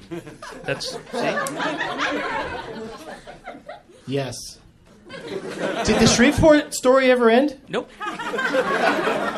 That's 0.65 0.93
see. 0.93 1.37
Yes. 4.07 4.59
Did 5.09 6.01
the 6.01 6.07
Shreveport 6.07 6.75
story 6.75 7.11
ever 7.11 7.31
end? 7.31 7.59
Nope. 7.69 7.91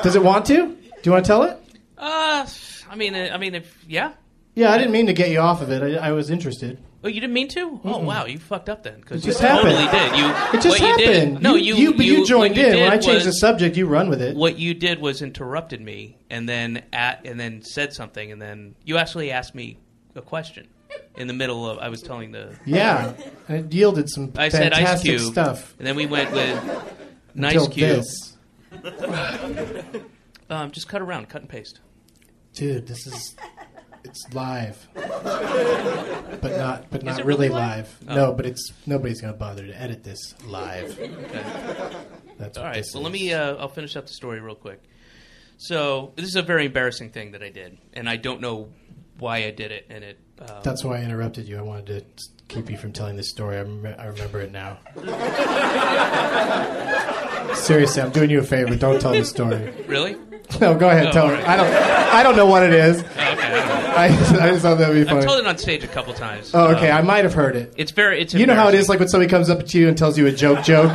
Does 0.02 0.16
it 0.16 0.22
want 0.22 0.46
to? 0.46 0.54
Do 0.54 0.76
you 1.04 1.12
want 1.12 1.24
to 1.24 1.28
tell 1.28 1.42
it? 1.44 1.58
Uh, 1.96 2.46
I 2.90 2.96
mean, 2.96 3.14
I 3.14 3.36
mean, 3.38 3.54
if 3.54 3.84
yeah. 3.86 4.12
Yeah, 4.54 4.72
I 4.72 4.78
didn't 4.78 4.92
mean 4.92 5.06
to 5.06 5.12
get 5.12 5.30
you 5.30 5.38
off 5.40 5.62
of 5.62 5.70
it. 5.70 5.82
I, 5.82 6.08
I 6.08 6.12
was 6.12 6.30
interested. 6.30 6.78
Oh, 7.04 7.06
you 7.08 7.20
didn't 7.20 7.32
mean 7.34 7.46
to? 7.48 7.80
Oh, 7.84 7.98
wow, 7.98 8.24
you 8.26 8.38
fucked 8.38 8.68
up 8.68 8.82
then 8.82 9.00
because 9.00 9.22
It 9.22 9.26
you 9.26 9.32
just 9.32 9.40
happened. 9.40 9.70
totally 9.70 9.86
did. 9.98 10.18
You 10.18 10.26
It 10.58 10.62
just 10.62 10.68
what 10.68 10.80
you 10.80 10.86
happened. 10.86 11.34
did? 11.36 11.42
No, 11.42 11.54
you 11.54 11.74
you, 11.76 11.94
but 11.94 12.04
you, 12.04 12.18
what 12.20 12.28
joined 12.28 12.56
you 12.56 12.64
in. 12.66 12.72
did 12.72 12.80
When 12.82 12.90
I 12.92 12.98
changed 12.98 13.24
the 13.24 13.28
was- 13.28 13.38
subject, 13.40 13.76
you 13.76 13.86
run 13.86 14.08
with 14.10 14.20
it. 14.20 14.36
What 14.36 14.58
you 14.58 14.74
did 14.74 15.00
was 15.00 15.22
interrupted 15.22 15.80
me 15.80 16.16
and 16.28 16.48
then 16.48 16.82
at 16.92 17.24
and 17.24 17.38
then 17.38 17.62
said 17.62 17.92
something 17.92 18.32
and 18.32 18.42
then 18.42 18.74
you 18.84 18.96
actually 18.98 19.30
asked 19.30 19.54
me 19.54 19.78
a 20.16 20.22
question 20.22 20.66
in 21.16 21.28
the 21.28 21.34
middle 21.34 21.70
of 21.70 21.78
I 21.78 21.88
was 21.88 22.02
telling 22.02 22.32
the 22.32 22.56
Yeah, 22.66 23.12
and 23.46 23.66
it 23.66 23.72
yielded 23.72 24.08
some 24.10 24.32
I 24.36 24.48
said 24.48 24.72
Ice 24.72 24.78
fantastic 24.78 25.18
Cube 25.18 25.32
stuff. 25.32 25.74
and 25.78 25.86
then 25.86 25.94
we 25.94 26.06
went 26.06 26.32
with 26.32 26.64
Nice 27.34 27.54
Until 27.54 27.68
Cube. 27.68 27.88
this, 27.98 28.36
Um, 30.50 30.70
just 30.70 30.88
cut 30.88 31.02
around, 31.02 31.28
cut 31.28 31.42
and 31.42 31.48
paste. 31.50 31.80
dude, 32.54 32.86
this 32.86 33.06
is 33.06 33.36
it's 34.08 34.32
live, 34.34 34.88
but 34.94 36.56
not 36.58 36.90
but 36.90 37.02
not 37.02 37.24
really 37.24 37.24
really 37.24 37.48
live? 37.50 37.96
live. 38.06 38.16
No, 38.16 38.32
but 38.32 38.46
it's 38.46 38.72
nobody's 38.86 39.20
gonna 39.20 39.32
bother 39.34 39.66
to 39.66 39.80
edit 39.80 40.04
this 40.04 40.34
live. 40.46 40.98
Okay. 40.98 41.44
That's 42.38 42.56
All 42.56 42.64
what 42.64 42.70
right. 42.70 42.74
this 42.76 42.94
Well, 42.94 43.02
let 43.02 43.12
me. 43.12 43.32
Uh, 43.32 43.56
I'll 43.56 43.68
finish 43.68 43.96
up 43.96 44.06
the 44.06 44.12
story 44.12 44.40
real 44.40 44.54
quick. 44.54 44.82
So 45.56 46.12
this 46.16 46.26
is 46.26 46.36
a 46.36 46.42
very 46.42 46.66
embarrassing 46.66 47.10
thing 47.10 47.32
that 47.32 47.42
I 47.42 47.50
did, 47.50 47.78
and 47.92 48.08
I 48.08 48.16
don't 48.16 48.40
know 48.40 48.68
why 49.18 49.38
I 49.44 49.50
did 49.50 49.72
it. 49.72 49.86
And 49.90 50.04
it. 50.04 50.18
Um, 50.40 50.60
That's 50.62 50.84
why 50.84 50.98
I 50.98 51.02
interrupted 51.02 51.48
you. 51.48 51.58
I 51.58 51.62
wanted 51.62 51.88
to 52.16 52.24
keep 52.46 52.70
you 52.70 52.78
from 52.78 52.92
telling 52.92 53.16
this 53.16 53.28
story. 53.30 53.56
I, 53.56 53.62
rem- 53.62 53.96
I 53.98 54.06
remember 54.06 54.40
it 54.40 54.52
now. 54.52 54.78
Seriously, 57.54 58.02
I'm 58.02 58.10
doing 58.12 58.30
you 58.30 58.38
a 58.38 58.42
favor. 58.44 58.76
Don't 58.76 59.00
tell 59.00 59.12
the 59.12 59.24
story. 59.24 59.72
really. 59.86 60.16
No, 60.60 60.74
go 60.76 60.88
ahead. 60.88 61.08
Oh, 61.08 61.12
tell 61.12 61.26
all 61.26 61.32
it. 61.34 61.44
I 61.46 61.56
don't. 61.56 61.74
I 62.14 62.22
don't 62.22 62.36
know 62.36 62.46
what 62.46 62.62
it 62.62 62.72
is. 62.72 63.02
I. 63.98 64.06
I, 64.06 64.46
I 64.46 64.50
just 64.50 64.62
thought 64.62 64.78
that 64.78 64.88
would 64.88 65.06
be 65.06 65.10
I've 65.10 65.24
told 65.24 65.40
it 65.40 65.46
on 65.46 65.58
stage 65.58 65.84
a 65.84 65.88
couple 65.88 66.14
times. 66.14 66.50
Oh, 66.54 66.74
okay. 66.76 66.90
I 66.90 67.00
Um, 67.00 67.06
might 67.06 67.24
have 67.24 67.34
heard 67.34 67.56
it. 67.56 67.72
it's 67.76 67.90
very. 67.90 68.20
It's 68.20 68.32
You 68.34 68.46
know 68.46 68.54
how 68.54 68.68
it 68.68 68.74
is, 68.74 68.88
like 68.88 68.98
when 68.98 69.08
somebody 69.08 69.28
comes 69.30 69.50
up 69.50 69.66
to 69.66 69.78
you 69.78 69.88
and 69.88 69.96
tells 69.98 70.16
you 70.16 70.26
a 70.26 70.32
joke, 70.32 70.64
joke, 70.64 70.92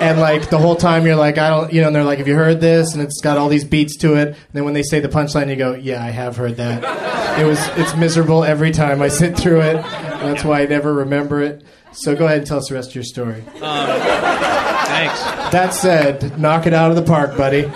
and 0.00 0.18
like 0.20 0.50
the 0.50 0.58
whole 0.58 0.74
time 0.76 1.06
you're 1.06 1.16
like, 1.16 1.38
I 1.38 1.48
don't, 1.50 1.72
you 1.72 1.80
know, 1.80 1.86
and 1.88 1.94
they're 1.96 2.04
like, 2.04 2.18
Have 2.18 2.28
you 2.28 2.34
heard 2.34 2.60
this? 2.60 2.92
And 2.94 3.02
it's 3.02 3.20
got 3.20 3.38
all 3.38 3.48
these 3.48 3.64
beats 3.64 3.96
to 3.98 4.14
it. 4.14 4.28
And 4.28 4.36
then 4.52 4.64
when 4.64 4.74
they 4.74 4.82
say 4.82 5.00
the 5.00 5.08
punchline, 5.08 5.48
you 5.48 5.56
go, 5.56 5.74
Yeah, 5.74 6.02
I 6.04 6.10
have 6.10 6.36
heard 6.36 6.56
that. 6.56 7.38
It 7.38 7.44
was, 7.44 7.58
it's 7.78 7.94
miserable 7.96 8.44
every 8.44 8.72
time 8.72 9.00
I 9.00 9.08
sit 9.08 9.36
through 9.38 9.60
it. 9.62 9.76
That's 9.82 10.44
why 10.44 10.62
I 10.62 10.66
never 10.66 10.92
remember 10.92 11.40
it. 11.42 11.62
So 11.92 12.14
go 12.16 12.24
ahead 12.26 12.38
and 12.38 12.46
tell 12.46 12.58
us 12.58 12.68
the 12.68 12.74
rest 12.74 12.88
of 12.90 12.94
your 12.94 13.04
story. 13.04 13.42
Thanks. 13.52 15.22
That 15.52 15.70
said, 15.74 16.38
knock 16.38 16.66
it 16.66 16.72
out 16.74 16.90
of 16.90 16.96
the 16.96 17.02
park, 17.02 17.36
buddy. 17.36 17.70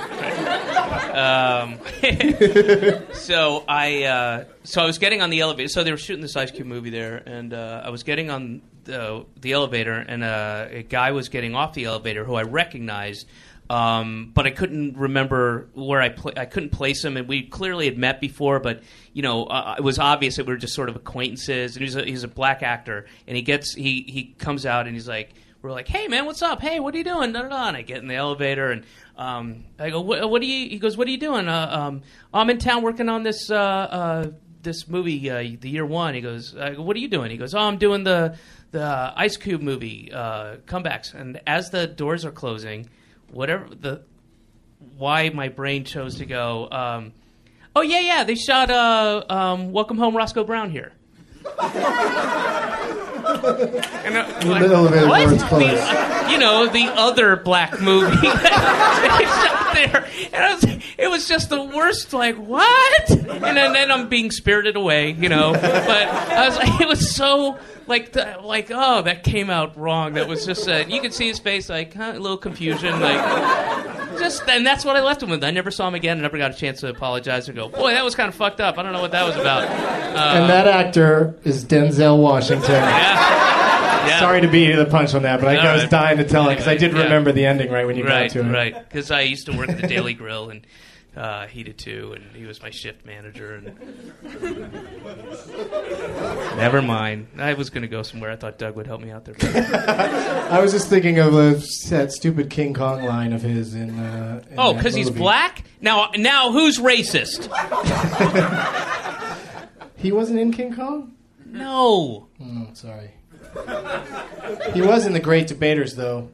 Um, 1.17 1.79
so 3.15 3.65
I 3.67 4.05
uh, 4.05 4.45
so 4.65 4.83
I 4.83 4.87
was 4.87 4.99
getting 4.99 5.23
on 5.23 5.31
the 5.31 5.41
elevator. 5.41 5.69
So 5.69 5.83
they 5.83 5.91
were 5.91 5.97
shooting 5.97 6.21
this 6.21 6.37
Ice 6.37 6.51
Cube 6.51 6.67
movie 6.67 6.91
there, 6.91 7.17
and 7.17 7.55
uh, 7.55 7.83
I 7.85 7.91
was 7.91 8.03
getting 8.03 8.31
on 8.31 8.61
the, 8.85 9.25
the 9.41 9.53
elevator, 9.53 9.95
and 9.95 10.23
uh, 10.23 10.67
a 10.71 10.83
guy 10.83 11.13
was 11.13 11.31
getting 11.31 11.55
off 11.55 11.73
the 11.73 11.85
elevator 11.85 12.25
who 12.25 12.35
I 12.35 12.43
recognized. 12.43 13.27
Um, 13.69 14.31
but 14.33 14.47
I 14.47 14.51
couldn't 14.51 14.97
remember 14.97 15.69
where 15.73 16.03
I 16.03 16.15
I 16.37 16.45
couldn't 16.45 16.71
place 16.71 17.03
him, 17.03 17.17
and 17.17 17.27
we 17.27 17.45
clearly 17.45 17.87
had 17.87 17.97
met 17.97 18.21
before. 18.21 18.61
But 18.61 18.83
you 19.15 19.23
know, 19.23 19.45
uh, 19.45 19.77
it 19.79 19.83
was 19.83 19.99
obvious 19.99 20.37
that 20.37 20.47
we 20.47 20.53
were 20.53 20.59
just 20.59 20.75
sort 20.75 20.91
of 20.91 20.97
acquaintances. 20.97 21.77
And 21.77 21.83
he's 21.83 21.97
a, 21.97 22.05
he's 22.05 22.25
a 22.25 22.29
black 22.29 22.63
actor, 22.63 23.07
and 23.27 23.37
he 23.37 23.43
gets 23.43 23.75
he 23.75 24.05
he 24.07 24.35
comes 24.39 24.67
out 24.67 24.87
and 24.87 24.95
he's 24.95 25.09
like, 25.09 25.33
we're 25.63 25.73
like, 25.73 25.89
"Hey 25.89 26.07
man, 26.07 26.27
what's 26.27 26.43
up? 26.43 26.61
Hey, 26.61 26.79
what 26.79 26.95
are 26.95 26.99
you 26.99 27.05
doing?" 27.05 27.33
Da, 27.33 27.43
da, 27.43 27.49
da. 27.49 27.69
And 27.69 27.77
I 27.77 27.83
get 27.83 27.99
in 27.99 28.07
the 28.07 28.15
elevator 28.15 28.71
and 28.71 28.85
um, 29.17 29.65
I 29.79 29.91
go, 29.91 30.01
what, 30.01 30.29
"What 30.29 30.43
are 30.43 30.47
you?" 30.47 30.69
He 30.69 30.79
goes, 30.79 30.97
"What 30.97 31.09
are 31.09 31.11
you 31.11 31.19
doing?" 31.19 31.49
Uh, 31.49 31.69
um, 31.71 32.03
I'm 32.35 32.51
in 32.51 32.59
town 32.59 32.83
working 32.83 33.09
on 33.09 33.23
this 33.23 33.51
uh, 33.51 33.57
uh, 33.57 34.31
this 34.63 34.89
movie, 34.89 35.31
uh, 35.31 35.39
the 35.61 35.71
year 35.71 35.87
one. 35.87 36.15
He 36.15 36.21
goes, 36.21 36.53
go, 36.53 36.83
"What 36.83 36.97
are 36.97 37.01
you 37.01 37.09
doing?" 37.09 37.31
He 37.31 37.37
goes, 37.37 37.55
"Oh, 37.55 37.61
I'm 37.61 37.79
doing 37.79 38.05
the 38.05 38.37
the 38.73 39.13
Ice 39.17 39.37
Cube 39.37 39.63
movie 39.63 40.13
uh, 40.13 40.57
comebacks." 40.67 41.15
And 41.15 41.41
as 41.47 41.71
the 41.71 41.87
doors 41.87 42.25
are 42.25 42.31
closing, 42.31 42.91
whatever 43.31 43.69
the 43.75 44.03
why 44.97 45.31
my 45.31 45.49
brain 45.49 45.85
chose 45.85 46.17
to 46.17 46.27
go. 46.27 46.69
Um, 46.71 47.13
oh 47.75 47.83
yeah, 47.83 48.01
yeah, 48.01 48.25
they 48.25 48.35
shot 48.35 48.71
uh, 48.71 49.25
um, 49.29 49.73
Welcome 49.73 49.99
Home, 49.99 50.17
Roscoe 50.17 50.45
Brown 50.45 50.71
here. 50.71 50.93
And, 53.47 54.17
uh, 54.17 54.49
like, 54.49 54.63
the 54.63 54.75
elevator 54.75 55.09
what? 55.09 55.29
doors 55.29 55.43
closed. 55.45 55.77
The- 55.77 56.17
you 56.31 56.39
know, 56.39 56.67
the 56.67 56.87
other 56.87 57.37
black 57.37 57.81
movie 57.81 58.15
that 58.17 59.19
they 59.19 59.25
shot 59.25 59.75
there. 59.75 60.09
And 60.33 60.45
I 60.45 60.55
was, 60.55 60.65
it 60.99 61.11
was 61.11 61.29
just 61.29 61.51
the 61.51 61.63
worst, 61.63 62.13
like, 62.13 62.37
what? 62.37 63.11
And 63.11 63.57
then, 63.57 63.73
then 63.73 63.91
I'm 63.91 64.09
being 64.09 64.31
spirited 64.31 64.77
away, 64.77 65.13
you 65.13 65.29
know. 65.29 65.53
But 65.53 65.63
I 66.09 66.49
was 66.49 66.57
like, 66.57 66.81
it 66.81 66.89
was 66.89 67.15
so, 67.15 67.59
like, 67.87 68.13
the, 68.13 68.39
like 68.43 68.71
oh, 68.73 69.03
that 69.03 69.23
came 69.23 69.51
out 69.51 69.77
wrong. 69.77 70.15
That 70.15 70.29
was 70.29 70.45
just, 70.47 70.69
uh, 70.69 70.85
you 70.89 71.01
could 71.01 71.15
see 71.15 71.29
his 71.29 71.39
face, 71.39 71.69
like, 71.69 71.95
huh, 71.95 72.13
a 72.15 72.19
little 72.19 72.39
confusion, 72.39 73.01
like, 73.01 73.96
just, 74.19 74.49
and 74.49 74.67
that's 74.67 74.85
what 74.85 74.97
I 74.97 75.03
left 75.03 75.23
him 75.23 75.31
with. 75.31 75.43
I 75.45 75.51
never 75.51 75.71
saw 75.71 75.89
him 75.89 75.95
again. 75.95 76.19
I 76.19 76.23
never 76.23 76.39
got 76.39 76.51
a 76.51 76.55
chance 76.55 76.81
to 76.81 76.89
apologize 76.89 77.49
and 77.49 77.57
go, 77.57 77.69
boy, 77.69 77.93
that 77.93 78.05
was 78.05 78.15
kind 78.15 78.29
of 78.29 78.35
fucked 78.35 78.61
up. 78.61 78.79
I 78.79 78.83
don't 78.83 78.93
know 78.93 79.01
what 79.01 79.13
that 79.13 79.25
was 79.27 79.37
about. 79.37 79.65
Uh, 79.65 80.41
And 80.41 80.51
that 80.51 80.67
actor 80.67 81.35
is 81.45 81.65
Denzel 81.65 82.19
Washington. 82.23 82.71
yeah. 82.71 84.07
Yeah. 84.07 84.21
Sorry 84.21 84.41
to 84.41 84.49
beat 84.49 84.67
you 84.69 84.77
to 84.77 84.85
the 84.85 84.91
punch 84.91 85.15
on 85.15 85.23
that, 85.23 85.41
but 85.41 85.49
I, 85.49 85.57
I 85.57 85.73
was 85.73 85.83
right. 85.83 85.91
dying 85.91 86.19
to 86.19 86.25
tell 86.25 86.49
it 86.49 86.55
because 86.55 86.69
I 86.69 86.77
did 86.77 86.93
Yeah. 86.93 87.03
remember 87.05 87.33
the 87.33 87.45
ending 87.45 87.73
right 87.73 87.85
when 87.87 87.97
you 87.97 88.05
right, 88.05 88.33
got 88.33 88.41
to 88.41 88.49
it. 88.49 88.53
right. 88.53 88.89
Because 88.89 89.11
I 89.11 89.23
used 89.23 89.47
to 89.47 89.57
work 89.57 89.69
at 89.69 89.81
the 89.81 89.89
Daily 89.89 90.15
Grill, 90.15 90.49
and 90.51 90.65
uh, 91.17 91.47
he 91.47 91.63
did 91.63 91.79
too, 91.79 92.15
and 92.15 92.37
he 92.37 92.45
was 92.45 92.63
my 92.63 92.71
shift 92.71 93.07
manager. 93.07 93.55
And 93.55 93.75
never 96.57 96.83
mind. 96.83 97.29
I 97.39 97.55
was 97.55 97.71
going 97.71 97.83
to 97.83 97.89
go 97.89 98.03
somewhere. 98.03 98.31
I 98.31 98.37
thought 98.37 98.59
Doug 98.59 98.77
would 98.77 98.87
help 98.87 99.01
me 99.01 99.11
out 99.11 99.25
there. 99.25 99.35
I 100.51 100.61
was 100.61 100.73
just 100.73 100.89
thinking 100.89 101.19
of 101.19 101.35
uh, 101.35 101.55
that 101.89 102.13
stupid 102.13 102.51
King 102.51 102.75
Kong 102.75 103.03
line 103.03 103.33
of 103.33 103.43
his 103.43 103.75
in. 103.75 103.99
Uh, 103.99 104.43
in 104.51 104.59
oh, 104.59 104.75
because 104.75 104.95
he's 104.95 105.11
black. 105.11 105.65
Now, 105.81 106.11
now 106.17 106.53
who's 106.53 106.79
racist? 106.79 107.49
He 109.99 110.13
wasn't 110.13 110.39
in 110.39 110.53
King 110.53 110.75
Kong. 110.75 111.15
No. 111.47 112.29
Oh, 112.41 112.69
sorry. 112.75 113.11
he 114.73 114.83
was 114.83 115.07
in 115.07 115.15
the 115.15 115.21
Great 115.21 115.47
Debaters, 115.47 115.97
though, 115.97 116.29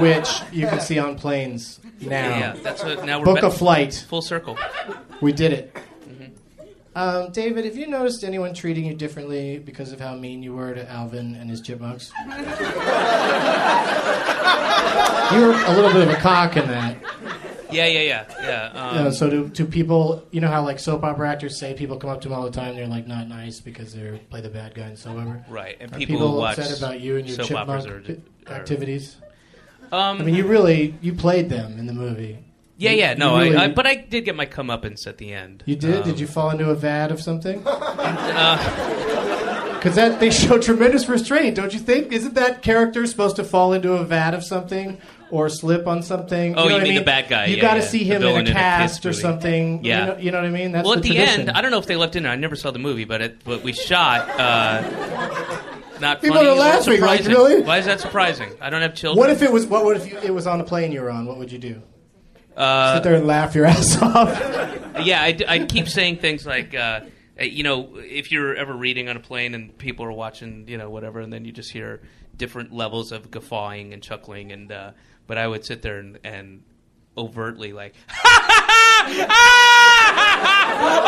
which 0.00 0.28
you 0.52 0.66
can 0.66 0.80
see 0.80 0.98
on 0.98 1.16
planes 1.16 1.79
now. 2.00 2.38
Yeah, 2.38 2.56
that's 2.62 2.82
what. 2.82 3.04
Now 3.04 3.18
we're 3.18 3.26
Book 3.26 3.42
a 3.42 3.50
flight. 3.50 4.04
full 4.08 4.22
circle. 4.22 4.58
We 5.20 5.32
did 5.32 5.52
it. 5.52 5.74
Mm-hmm. 5.74 6.24
Um, 6.94 7.32
David, 7.32 7.64
have 7.64 7.76
you 7.76 7.86
noticed 7.86 8.24
anyone 8.24 8.54
treating 8.54 8.84
you 8.84 8.94
differently 8.94 9.58
because 9.58 9.92
of 9.92 10.00
how 10.00 10.14
mean 10.16 10.42
you 10.42 10.54
were 10.54 10.74
to 10.74 10.88
Alvin 10.90 11.34
and 11.36 11.48
his 11.50 11.60
chipmunks? 11.60 12.10
you 12.26 12.32
were 15.40 15.52
a 15.52 15.72
little 15.74 15.92
bit 15.92 16.08
of 16.08 16.10
a 16.10 16.16
cock 16.20 16.56
in 16.56 16.66
that. 16.68 16.96
Yeah, 17.72 17.86
yeah, 17.86 18.00
yeah, 18.00 18.24
yeah. 18.42 19.04
Um, 19.06 19.12
so 19.12 19.30
do, 19.30 19.48
do 19.48 19.64
people, 19.64 20.26
you 20.32 20.40
know 20.40 20.48
how 20.48 20.64
like 20.64 20.80
soap 20.80 21.04
opera 21.04 21.30
actors 21.30 21.56
say 21.56 21.72
people 21.74 21.98
come 21.98 22.10
up 22.10 22.20
to 22.22 22.28
them 22.28 22.36
all 22.36 22.44
the 22.44 22.50
time, 22.50 22.74
they're 22.74 22.88
like 22.88 23.06
not 23.06 23.28
nice 23.28 23.60
because 23.60 23.94
they 23.94 24.20
play 24.28 24.40
the 24.40 24.48
bad 24.48 24.74
guy 24.74 24.86
and 24.86 24.98
so 24.98 25.16
ever? 25.16 25.44
right, 25.48 25.76
and 25.78 25.92
people, 25.92 26.16
people, 26.16 26.36
watch 26.36 26.58
upset 26.58 26.76
about 26.78 26.98
you 27.00 27.16
and 27.16 27.28
your 27.28 27.36
soap 27.36 27.46
chipmunk 27.46 27.86
are, 27.86 28.00
pi- 28.00 28.16
are- 28.48 28.54
activities? 28.56 29.18
Um, 29.92 30.20
I 30.20 30.24
mean, 30.24 30.34
you 30.34 30.46
really, 30.46 30.94
you 31.00 31.14
played 31.14 31.48
them 31.48 31.78
in 31.78 31.86
the 31.86 31.92
movie. 31.92 32.38
yeah, 32.76 32.90
yeah. 32.92 33.14
No, 33.14 33.38
really- 33.38 33.56
I, 33.56 33.64
I, 33.64 33.68
but 33.68 33.86
I 33.86 33.96
did 33.96 34.24
get 34.24 34.36
my 34.36 34.46
comeuppance 34.46 35.06
at 35.06 35.18
the 35.18 35.32
end. 35.32 35.62
You 35.66 35.76
did? 35.76 35.96
Um, 35.96 36.02
did 36.04 36.20
you 36.20 36.26
fall 36.26 36.50
into 36.50 36.70
a 36.70 36.74
vat 36.74 37.10
of 37.10 37.20
something? 37.20 37.62
Uh, 37.66 39.76
Because 39.80 39.96
that 39.96 40.20
they 40.20 40.30
show 40.30 40.58
tremendous 40.58 41.08
restraint, 41.08 41.56
don't 41.56 41.72
you 41.72 41.78
think? 41.80 42.12
Isn't 42.12 42.34
that 42.34 42.60
character 42.62 43.06
supposed 43.06 43.36
to 43.36 43.44
fall 43.44 43.72
into 43.72 43.94
a 43.94 44.04
vat 44.04 44.34
of 44.34 44.44
something 44.44 44.98
or 45.30 45.48
slip 45.48 45.86
on 45.86 46.02
something? 46.02 46.54
Oh, 46.54 46.64
know 46.64 46.68
you 46.68 46.72
what 46.74 46.80
I 46.82 46.84
mean 46.84 46.94
the 46.96 47.00
bad 47.00 47.30
guy, 47.30 47.46
You 47.46 47.56
yeah, 47.56 47.62
got 47.62 47.74
to 47.74 47.80
yeah. 47.80 47.86
see 47.86 48.04
him 48.04 48.20
villain 48.20 48.40
in 48.40 48.46
a 48.48 48.50
in 48.50 48.56
a 48.56 48.60
cast 48.60 49.06
or 49.06 49.14
something. 49.14 49.82
Yeah. 49.82 50.00
you 50.00 50.06
know, 50.12 50.18
you 50.18 50.30
know 50.32 50.38
what 50.42 50.46
I 50.46 50.50
mean. 50.50 50.72
That's 50.72 50.84
well, 50.84 50.96
the 50.96 50.98
at 50.98 51.02
the 51.02 51.08
tradition. 51.14 51.40
end, 51.48 51.50
I 51.52 51.62
don't 51.62 51.70
know 51.70 51.78
if 51.78 51.86
they 51.86 51.96
left 51.96 52.14
in. 52.14 52.26
I 52.26 52.36
never 52.36 52.56
saw 52.56 52.72
the 52.72 52.78
movie, 52.78 53.04
but 53.06 53.22
it, 53.22 53.38
what 53.44 53.62
we 53.62 53.72
shot. 53.72 54.28
Uh, 54.38 55.59
not 56.00 56.20
People 56.20 56.36
funny. 56.36 56.48
are 56.48 56.54
laughing, 56.54 57.00
like, 57.00 57.22
surprising. 57.22 57.32
really? 57.32 57.62
Why 57.62 57.78
is 57.78 57.86
that 57.86 58.00
surprising? 58.00 58.52
I 58.60 58.70
don't 58.70 58.82
have 58.82 58.94
children. 58.94 59.18
What 59.18 59.30
if 59.30 59.42
it 59.42 59.52
was? 59.52 59.66
What 59.66 59.84
would 59.84 59.96
if 59.98 60.10
you, 60.10 60.18
it 60.18 60.34
was 60.34 60.46
on 60.46 60.60
a 60.60 60.64
plane 60.64 60.92
you 60.92 61.00
were 61.02 61.10
on? 61.10 61.26
What 61.26 61.38
would 61.38 61.50
you 61.52 61.58
do? 61.58 61.82
Uh, 62.56 62.94
Sit 62.96 63.04
there 63.04 63.14
and 63.14 63.26
laugh 63.26 63.54
your 63.54 63.64
ass 63.66 64.00
off. 64.02 64.28
yeah, 65.04 65.22
I, 65.22 65.38
I 65.48 65.58
keep 65.66 65.88
saying 65.88 66.18
things 66.18 66.44
like, 66.46 66.74
uh, 66.74 67.00
uh, 67.40 67.44
you 67.44 67.62
know, 67.62 67.90
if 67.96 68.30
you're 68.32 68.54
ever 68.54 68.72
reading 68.74 69.08
on 69.08 69.16
a 69.16 69.20
plane 69.20 69.54
and 69.54 69.76
people 69.78 70.04
are 70.04 70.12
watching, 70.12 70.66
you 70.68 70.76
know, 70.76 70.90
whatever, 70.90 71.20
and 71.20 71.32
then 71.32 71.44
you 71.44 71.52
just 71.52 71.72
hear 71.72 72.02
different 72.36 72.72
levels 72.72 73.12
of 73.12 73.30
guffawing 73.30 73.92
and 73.94 74.02
chuckling, 74.02 74.52
and 74.52 74.70
uh, 74.72 74.90
but 75.26 75.38
I 75.38 75.46
would 75.46 75.64
sit 75.64 75.80
there 75.82 75.98
and, 75.98 76.18
and 76.24 76.62
overtly 77.16 77.72
like, 77.72 77.94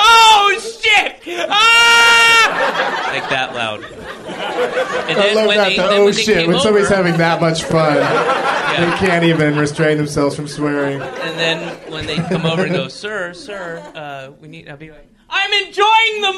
oh 0.04 0.58
shit, 0.82 1.16
ah! 1.48 3.10
like 3.12 3.28
that 3.30 3.54
loud. 3.54 3.82
And 3.84 5.18
I 5.18 5.22
then 5.26 5.34
love 5.36 5.46
when 5.48 5.56
that. 5.58 5.68
they- 5.70 5.76
the, 5.76 5.88
oh 5.90 6.04
when 6.06 6.14
shit! 6.14 6.46
When 6.48 6.58
somebody's 6.60 6.86
over- 6.90 6.96
having 6.96 7.16
that 7.18 7.40
much 7.40 7.64
fun, 7.64 7.94
they 7.96 8.96
can't 8.98 9.24
even 9.24 9.56
restrain 9.56 9.96
themselves 9.98 10.34
from 10.36 10.48
swearing. 10.48 11.00
And 11.00 11.38
then 11.38 11.76
when 11.90 12.06
they 12.06 12.16
come 12.16 12.46
over 12.46 12.64
and 12.64 12.72
go, 12.74 12.88
"Sir, 12.88 13.32
sir, 13.34 13.82
uh, 13.94 14.30
we 14.40 14.48
need," 14.48 14.68
I'll 14.68 14.76
be 14.76 14.90
like, 14.90 15.08
"I'm 15.28 15.52
enjoying 15.66 16.20
the 16.22 16.32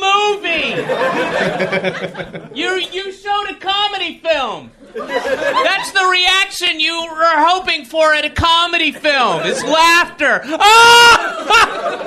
movie. 2.50 2.54
you 2.60 2.70
you 2.92 3.12
showed 3.12 3.50
a 3.50 3.54
comedy 3.60 4.18
film. 4.18 4.70
That's 4.94 5.90
the 5.92 6.06
reaction 6.10 6.80
you 6.80 7.06
were 7.10 7.34
hoping 7.36 7.84
for 7.84 8.14
at 8.14 8.24
a 8.24 8.30
comedy 8.30 8.92
film. 8.92 9.42
It's 9.44 9.62
laughter. 9.62 10.40
Ah! 10.44 12.04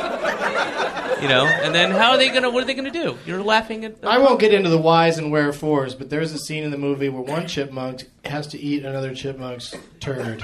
you 1.22 1.28
know. 1.28 1.46
And 1.46 1.74
then 1.74 1.92
how 1.92 2.12
are 2.12 2.18
they 2.18 2.30
gonna? 2.30 2.50
What 2.50 2.64
are 2.64 2.66
they 2.66 2.74
gonna 2.74 2.92
do? 2.92 3.18
You're 3.26 3.44
laughing 3.44 3.86
at. 3.86 3.98
I 4.04 4.18
won't 4.20 4.40
get 4.40 4.54
into 4.54 4.70
the 4.70 4.78
whys 4.78 5.18
and 5.18 5.32
wherefores, 5.32 5.96
but 5.96 6.10
there's 6.10 6.34
a 6.34 6.40
scene 6.40 6.64
in 6.64 6.72
the 6.72 6.78
movie 6.78 7.10
where 7.10 7.22
one 7.22 7.48
chipmunk 7.48 8.04
has 8.26 8.48
to 8.48 8.60
eat 8.60 8.86
another 8.86 9.12
chipmunk's 9.12 9.76
turd. 10.00 10.44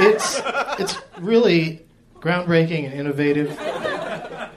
It's 0.00 0.40
it's 0.78 0.96
really 1.18 1.86
groundbreaking 2.16 2.84
and 2.84 2.94
innovative, 2.94 3.58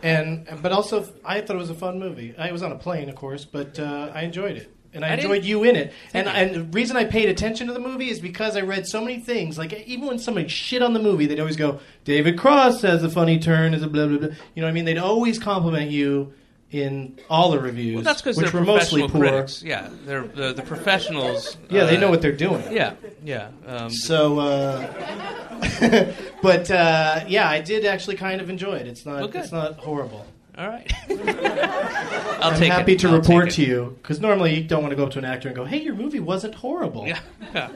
and 0.03 0.47
but 0.61 0.71
also 0.71 1.07
I 1.23 1.41
thought 1.41 1.55
it 1.55 1.59
was 1.59 1.69
a 1.69 1.75
fun 1.75 1.99
movie. 1.99 2.35
I 2.37 2.51
was 2.51 2.63
on 2.63 2.71
a 2.71 2.77
plane, 2.77 3.09
of 3.09 3.15
course, 3.15 3.45
but 3.45 3.79
uh, 3.79 4.11
I 4.13 4.21
enjoyed 4.23 4.57
it. 4.57 4.75
And 4.93 5.05
I, 5.05 5.09
I 5.09 5.13
enjoyed 5.13 5.45
you 5.45 5.63
in 5.63 5.75
it. 5.75 5.93
And, 6.13 6.27
and 6.27 6.53
the 6.53 6.63
reason 6.63 6.97
I 6.97 7.05
paid 7.05 7.29
attention 7.29 7.67
to 7.67 7.73
the 7.73 7.79
movie 7.79 8.09
is 8.09 8.19
because 8.19 8.57
I 8.57 8.61
read 8.61 8.85
so 8.87 8.99
many 8.99 9.19
things. 9.19 9.57
Like, 9.57 9.73
even 9.87 10.07
when 10.07 10.19
somebody 10.19 10.47
shit 10.49 10.81
on 10.81 10.93
the 10.93 10.99
movie, 10.99 11.27
they'd 11.27 11.39
always 11.39 11.55
go, 11.55 11.79
David 12.03 12.37
Cross 12.37 12.81
has 12.81 13.03
a 13.03 13.09
funny 13.09 13.39
turn, 13.39 13.73
is 13.73 13.83
a 13.83 13.87
blah, 13.87 14.07
blah, 14.07 14.17
blah. 14.17 14.27
You 14.53 14.61
know 14.61 14.67
what 14.67 14.71
I 14.71 14.73
mean? 14.73 14.85
They'd 14.85 14.97
always 14.97 15.39
compliment 15.39 15.91
you 15.91 16.33
in 16.71 17.19
all 17.29 17.51
the 17.51 17.59
reviews. 17.59 17.95
Well, 17.95 18.03
that's 18.03 18.21
because 18.21 18.37
which 18.37 18.51
they're 18.51 18.61
were 18.61 18.65
mostly 18.65 19.01
professional 19.01 19.21
poor. 19.21 19.29
critics. 19.29 19.63
Yeah, 19.63 19.89
they're 20.05 20.27
the, 20.27 20.53
the 20.53 20.61
professionals. 20.61 21.57
Yeah, 21.69 21.85
they 21.85 21.97
uh, 21.97 21.99
know 21.99 22.09
what 22.09 22.21
they're 22.21 22.31
doing. 22.31 22.63
Yeah, 22.71 22.93
yeah. 23.23 23.49
Um, 23.67 23.89
So, 23.89 24.39
uh, 24.39 26.13
but 26.41 26.71
uh, 26.71 27.25
yeah, 27.27 27.49
I 27.49 27.59
did 27.59 27.85
actually 27.85 28.15
kind 28.15 28.39
of 28.41 28.49
enjoy 28.49 28.75
it. 28.75 28.87
It's 28.87 29.05
not, 29.05 29.21
Well, 29.21 29.43
it's 29.43 29.51
not 29.51 29.75
horrible. 29.79 30.25
All 30.57 30.67
right. 30.67 30.91
I'll 31.09 32.51
I'm 32.51 32.57
take 32.59 32.71
happy 32.71 32.93
it. 32.93 32.99
to 32.99 33.07
I'll 33.09 33.15
report 33.17 33.51
to 33.51 33.61
you 33.63 33.97
because 34.01 34.19
normally 34.19 34.55
you 34.55 34.63
don't 34.63 34.81
want 34.81 34.91
to 34.91 34.95
go 34.95 35.05
up 35.05 35.11
to 35.11 35.19
an 35.19 35.25
actor 35.25 35.47
and 35.49 35.55
go, 35.55 35.65
"Hey, 35.65 35.81
your 35.81 35.95
movie 35.95 36.19
wasn't 36.19 36.55
horrible." 36.55 37.07
Yeah, 37.07 37.19
yeah. 37.53 37.69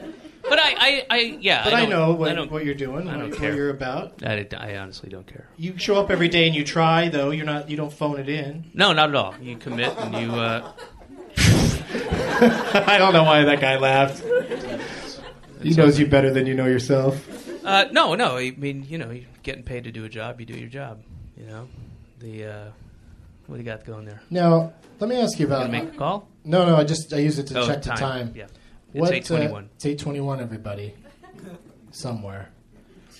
But 0.48 0.58
I, 0.60 0.74
I, 0.78 1.06
I 1.10 1.18
yeah. 1.40 1.64
But 1.64 1.74
I, 1.74 1.80
don't- 1.80 1.90
know 1.90 2.12
what, 2.12 2.38
I 2.38 2.42
what 2.44 2.64
you're 2.64 2.74
doing, 2.74 3.08
I 3.08 3.12
don't 3.14 3.22
what, 3.22 3.30
what 3.32 3.38
care. 3.40 3.54
you're 3.56 3.70
about. 3.70 4.22
I, 4.24 4.46
I 4.56 4.76
honestly 4.76 5.08
don't 5.08 5.26
care. 5.26 5.48
You 5.56 5.76
show 5.78 5.96
up 6.00 6.10
every 6.10 6.28
day 6.28 6.46
and 6.46 6.54
you 6.54 6.64
try, 6.64 7.08
though. 7.08 7.30
You're 7.30 7.46
not. 7.46 7.68
You 7.68 7.76
don't 7.76 7.92
phone 7.92 8.18
it 8.20 8.28
in. 8.28 8.70
No, 8.74 8.92
not 8.92 9.08
at 9.08 9.14
all. 9.16 9.34
You 9.40 9.56
commit 9.56 9.96
and 9.98 10.14
you. 10.14 10.32
Uh, 10.32 10.72
I 11.38 12.96
don't 12.98 13.12
know 13.12 13.24
why 13.24 13.44
that 13.44 13.60
guy 13.60 13.78
laughed. 13.78 14.22
He 15.62 15.70
knows 15.74 15.98
you 15.98 16.06
better 16.06 16.32
than 16.32 16.46
you 16.46 16.54
know 16.54 16.66
yourself. 16.66 17.26
uh, 17.64 17.86
no, 17.90 18.14
no. 18.14 18.36
I 18.36 18.52
mean, 18.56 18.84
you 18.88 18.98
know, 18.98 19.10
you're 19.10 19.24
getting 19.42 19.62
paid 19.62 19.84
to 19.84 19.92
do 19.92 20.04
a 20.04 20.08
job. 20.08 20.38
You 20.40 20.46
do 20.46 20.54
your 20.54 20.68
job. 20.68 21.02
You 21.36 21.46
know, 21.46 21.68
the 22.18 22.44
uh, 22.44 22.64
what 23.46 23.56
do 23.56 23.62
you 23.62 23.66
got 23.68 23.84
going 23.84 24.04
there? 24.04 24.20
Now, 24.30 24.72
let 24.98 25.08
me 25.08 25.16
ask 25.16 25.38
you 25.38 25.46
about. 25.46 25.66
Gonna 25.66 25.84
make 25.84 25.94
a 25.94 25.96
call? 25.96 26.28
No, 26.44 26.66
no. 26.66 26.76
I 26.76 26.84
just 26.84 27.12
I 27.12 27.18
use 27.18 27.38
it 27.38 27.46
to 27.48 27.60
Oh, 27.60 27.66
check 27.66 27.82
the 27.82 27.90
time. 27.90 28.32
Yeah, 28.34 28.46
it's 28.94 29.10
eight 29.10 29.24
twenty-one. 29.24 29.64
Uh, 29.64 29.68
it's 29.76 29.86
eight 29.86 29.98
twenty-one. 29.98 30.40
Everybody, 30.40 30.94
somewhere. 31.92 32.50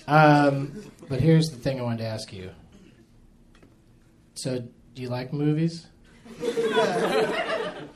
Um, 0.07 0.71
but 1.09 1.19
here's 1.19 1.49
the 1.49 1.57
thing 1.57 1.79
I 1.79 1.83
wanted 1.83 1.99
to 1.99 2.05
ask 2.05 2.31
you. 2.31 2.51
So, 4.35 4.59
do 4.93 5.01
you 5.01 5.09
like 5.09 5.33
movies? 5.33 5.87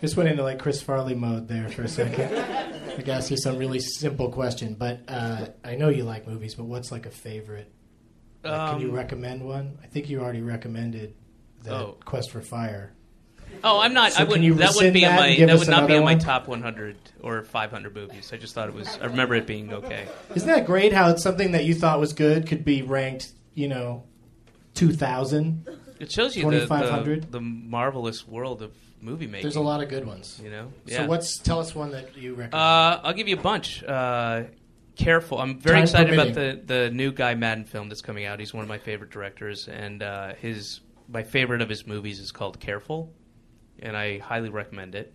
Just 0.02 0.18
went 0.18 0.30
into 0.30 0.42
like 0.44 0.58
Chris 0.60 0.82
Farley 0.82 1.14
mode 1.16 1.48
there 1.48 1.70
for 1.70 1.84
a 1.84 1.88
second. 1.88 2.34
I 2.36 3.04
ask 3.12 3.30
you 3.32 3.38
some 3.38 3.58
really 3.58 3.80
simple 3.80 4.30
question, 4.32 4.74
but 4.74 5.02
uh, 5.08 5.48
I 5.64 5.76
know 5.76 5.90
you 5.90 6.04
like 6.04 6.28
movies. 6.28 6.56
But 6.56 6.66
what's 6.66 6.92
like 6.92 7.06
a 7.06 7.12
favorite? 7.12 7.72
Like, 8.44 8.72
can 8.72 8.82
you 8.82 8.90
Um, 8.90 8.96
recommend 8.96 9.44
one? 9.46 9.78
I 9.84 9.88
think 9.88 10.10
you 10.10 10.22
already 10.22 10.42
recommended 10.42 11.14
the 11.64 11.74
Oh. 11.76 11.98
Quest 12.06 12.32
for 12.32 12.42
Fire. 12.42 12.94
Oh, 13.64 13.80
I'm 13.82 13.94
not. 13.94 14.14
So 14.14 14.22
I 14.22 14.24
wouldn't. 14.24 14.58
that 14.58 14.74
wouldn't 14.76 14.76
rescind 14.76 14.94
be 14.94 15.04
in 15.04 15.16
my. 15.16 15.36
That 15.46 15.60
would 15.60 15.68
not 15.68 15.88
be 15.88 15.96
in 15.96 16.04
my 16.04 16.14
one? 16.14 16.20
top 16.20 16.48
100 16.48 16.96
or 17.22 17.44
500 17.44 17.94
movies. 17.94 18.32
I 18.34 18.38
just 18.38 18.56
thought 18.56 18.70
it 18.70 18.74
was. 18.74 18.98
I 19.02 19.06
remember 19.06 19.36
it 19.36 19.46
being 19.46 19.74
okay. 19.74 20.08
Isn't 20.34 20.48
that 20.48 20.66
great? 20.66 20.94
How 20.94 21.10
it's 21.10 21.22
something 21.22 21.52
that 21.52 21.66
you 21.66 21.76
thought 21.76 22.00
was 22.00 22.14
good 22.14 22.48
could 22.48 22.64
be 22.66 22.82
ranked, 22.82 23.32
you 23.54 23.68
know, 23.68 24.04
two 24.74 24.92
thousand. 24.94 25.68
It 26.00 26.12
shows 26.12 26.36
you 26.36 26.44
the, 26.46 26.52
the, 26.52 26.60
2500? 26.62 27.32
the 27.32 27.42
marvelous 27.42 28.28
world 28.28 28.64
of 28.64 28.72
movie 29.02 29.28
making. 29.28 29.44
There's 29.44 29.56
a 29.58 29.62
lot 29.62 29.84
of 29.84 29.90
good 29.90 30.08
ones. 30.08 30.40
You 30.44 30.50
know. 30.50 30.74
Yeah. 30.86 30.98
So 31.00 31.06
what's 31.08 31.38
tell 31.38 31.60
us 31.60 31.76
one 31.76 31.92
that 31.92 32.18
you 32.18 32.32
recommend? 32.32 32.56
Uh, 32.56 33.02
I'll 33.04 33.14
give 33.14 33.28
you 33.28 33.38
a 33.38 33.42
bunch. 33.42 33.84
Uh, 33.84 34.44
careful. 34.96 35.40
I'm 35.40 35.60
very 35.60 35.76
Time 35.76 35.84
excited 35.84 36.14
about 36.14 36.34
the, 36.34 36.62
the 36.66 36.90
new 36.92 37.12
Guy 37.12 37.36
Maddin 37.36 37.66
film 37.66 37.90
that's 37.90 38.02
coming 38.02 38.26
out. 38.26 38.40
He's 38.40 38.54
one 38.54 38.64
of 38.64 38.70
my 38.70 38.78
favorite 38.78 39.12
directors, 39.12 39.68
and 39.68 40.04
uh, 40.04 40.34
his 40.36 40.82
my 41.08 41.24
favorite 41.24 41.62
of 41.62 41.70
his 41.70 41.86
movies 41.86 42.20
is 42.20 42.32
called 42.32 42.60
Careful, 42.60 43.12
and 43.80 43.96
I 43.96 44.20
highly 44.20 44.50
recommend 44.50 44.96
it. 44.96 45.14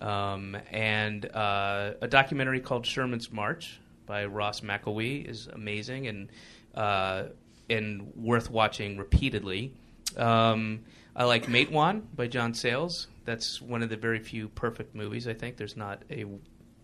Um, 0.00 0.56
and 0.70 1.24
uh, 1.34 1.94
a 2.00 2.08
documentary 2.08 2.60
called 2.60 2.86
Sherman's 2.86 3.32
March 3.32 3.80
by 4.06 4.26
Ross 4.26 4.60
McElwee 4.60 5.28
is 5.28 5.48
amazing 5.48 6.06
and 6.06 6.30
uh, 6.74 7.24
and 7.68 8.12
worth 8.14 8.50
watching 8.50 8.96
repeatedly. 8.96 9.74
Um, 10.16 10.84
I 11.14 11.24
like 11.24 11.46
Matewan 11.46 12.02
by 12.14 12.28
John 12.28 12.54
Sayles. 12.54 13.08
That's 13.24 13.60
one 13.60 13.82
of 13.82 13.90
the 13.90 13.96
very 13.96 14.20
few 14.20 14.48
perfect 14.48 14.94
movies. 14.94 15.28
I 15.28 15.34
think 15.34 15.56
there's 15.56 15.76
not 15.76 16.02
a 16.10 16.24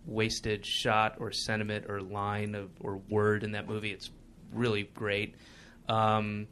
wasted 0.06 0.64
shot 0.64 1.16
or 1.18 1.32
sentiment 1.32 1.86
or 1.88 2.00
line 2.00 2.54
of, 2.54 2.70
or 2.80 2.96
word 3.08 3.42
in 3.44 3.52
that 3.52 3.68
movie. 3.68 3.90
It's 3.90 4.10
really 4.52 4.84
great. 4.94 5.34
Um, 5.88 6.46